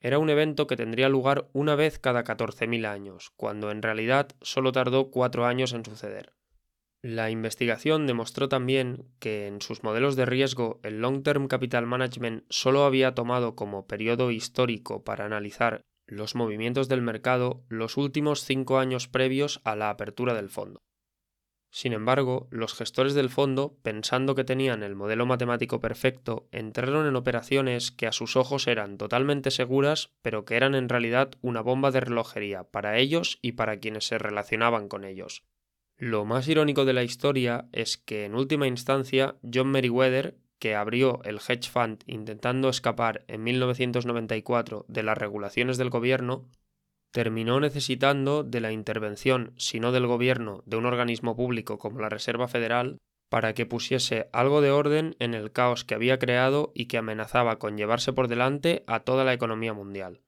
era 0.00 0.18
un 0.18 0.28
evento 0.28 0.66
que 0.66 0.76
tendría 0.76 1.08
lugar 1.08 1.46
una 1.52 1.76
vez 1.76 2.00
cada 2.00 2.24
14.000 2.24 2.84
años, 2.84 3.30
cuando 3.36 3.70
en 3.70 3.80
realidad 3.80 4.30
solo 4.40 4.72
tardó 4.72 5.12
cuatro 5.12 5.46
años 5.46 5.72
en 5.72 5.84
suceder. 5.84 6.32
La 7.06 7.28
investigación 7.28 8.06
demostró 8.06 8.48
también 8.48 9.04
que 9.18 9.46
en 9.46 9.60
sus 9.60 9.82
modelos 9.82 10.16
de 10.16 10.24
riesgo 10.24 10.80
el 10.82 11.02
Long 11.02 11.22
Term 11.22 11.48
Capital 11.48 11.84
Management 11.84 12.44
solo 12.48 12.84
había 12.84 13.14
tomado 13.14 13.54
como 13.54 13.86
periodo 13.86 14.30
histórico 14.30 15.04
para 15.04 15.26
analizar 15.26 15.82
los 16.06 16.34
movimientos 16.34 16.88
del 16.88 17.02
mercado 17.02 17.62
los 17.68 17.98
últimos 17.98 18.44
cinco 18.44 18.78
años 18.78 19.06
previos 19.06 19.60
a 19.64 19.76
la 19.76 19.90
apertura 19.90 20.32
del 20.32 20.48
fondo. 20.48 20.80
Sin 21.70 21.92
embargo, 21.92 22.48
los 22.50 22.72
gestores 22.72 23.12
del 23.12 23.28
fondo, 23.28 23.76
pensando 23.82 24.34
que 24.34 24.44
tenían 24.44 24.82
el 24.82 24.94
modelo 24.94 25.26
matemático 25.26 25.80
perfecto, 25.80 26.48
entraron 26.52 27.06
en 27.06 27.16
operaciones 27.16 27.90
que 27.90 28.06
a 28.06 28.12
sus 28.12 28.34
ojos 28.34 28.66
eran 28.66 28.96
totalmente 28.96 29.50
seguras, 29.50 30.14
pero 30.22 30.46
que 30.46 30.56
eran 30.56 30.74
en 30.74 30.88
realidad 30.88 31.32
una 31.42 31.60
bomba 31.60 31.90
de 31.90 32.00
relojería 32.00 32.64
para 32.64 32.96
ellos 32.96 33.38
y 33.42 33.52
para 33.52 33.78
quienes 33.78 34.06
se 34.06 34.16
relacionaban 34.16 34.88
con 34.88 35.04
ellos. 35.04 35.44
Lo 35.96 36.24
más 36.24 36.48
irónico 36.48 36.84
de 36.84 36.92
la 36.92 37.04
historia 37.04 37.68
es 37.72 37.98
que 37.98 38.24
en 38.24 38.34
última 38.34 38.66
instancia 38.66 39.36
John 39.42 39.70
Meriwether, 39.70 40.36
que 40.58 40.74
abrió 40.74 41.20
el 41.24 41.36
hedge 41.36 41.70
fund 41.70 42.02
intentando 42.06 42.68
escapar 42.68 43.24
en 43.28 43.44
1994 43.44 44.86
de 44.88 45.02
las 45.04 45.16
regulaciones 45.16 45.78
del 45.78 45.90
gobierno, 45.90 46.48
terminó 47.12 47.60
necesitando 47.60 48.42
de 48.42 48.60
la 48.60 48.72
intervención, 48.72 49.52
si 49.56 49.78
no 49.78 49.92
del 49.92 50.08
gobierno, 50.08 50.64
de 50.66 50.76
un 50.76 50.86
organismo 50.86 51.36
público 51.36 51.78
como 51.78 52.00
la 52.00 52.08
Reserva 52.08 52.48
Federal, 52.48 52.98
para 53.28 53.54
que 53.54 53.66
pusiese 53.66 54.28
algo 54.32 54.60
de 54.60 54.72
orden 54.72 55.14
en 55.20 55.34
el 55.34 55.52
caos 55.52 55.84
que 55.84 55.94
había 55.94 56.18
creado 56.18 56.72
y 56.74 56.86
que 56.86 56.98
amenazaba 56.98 57.60
con 57.60 57.76
llevarse 57.76 58.12
por 58.12 58.26
delante 58.26 58.82
a 58.88 59.00
toda 59.00 59.24
la 59.24 59.32
economía 59.32 59.72
mundial. 59.72 60.22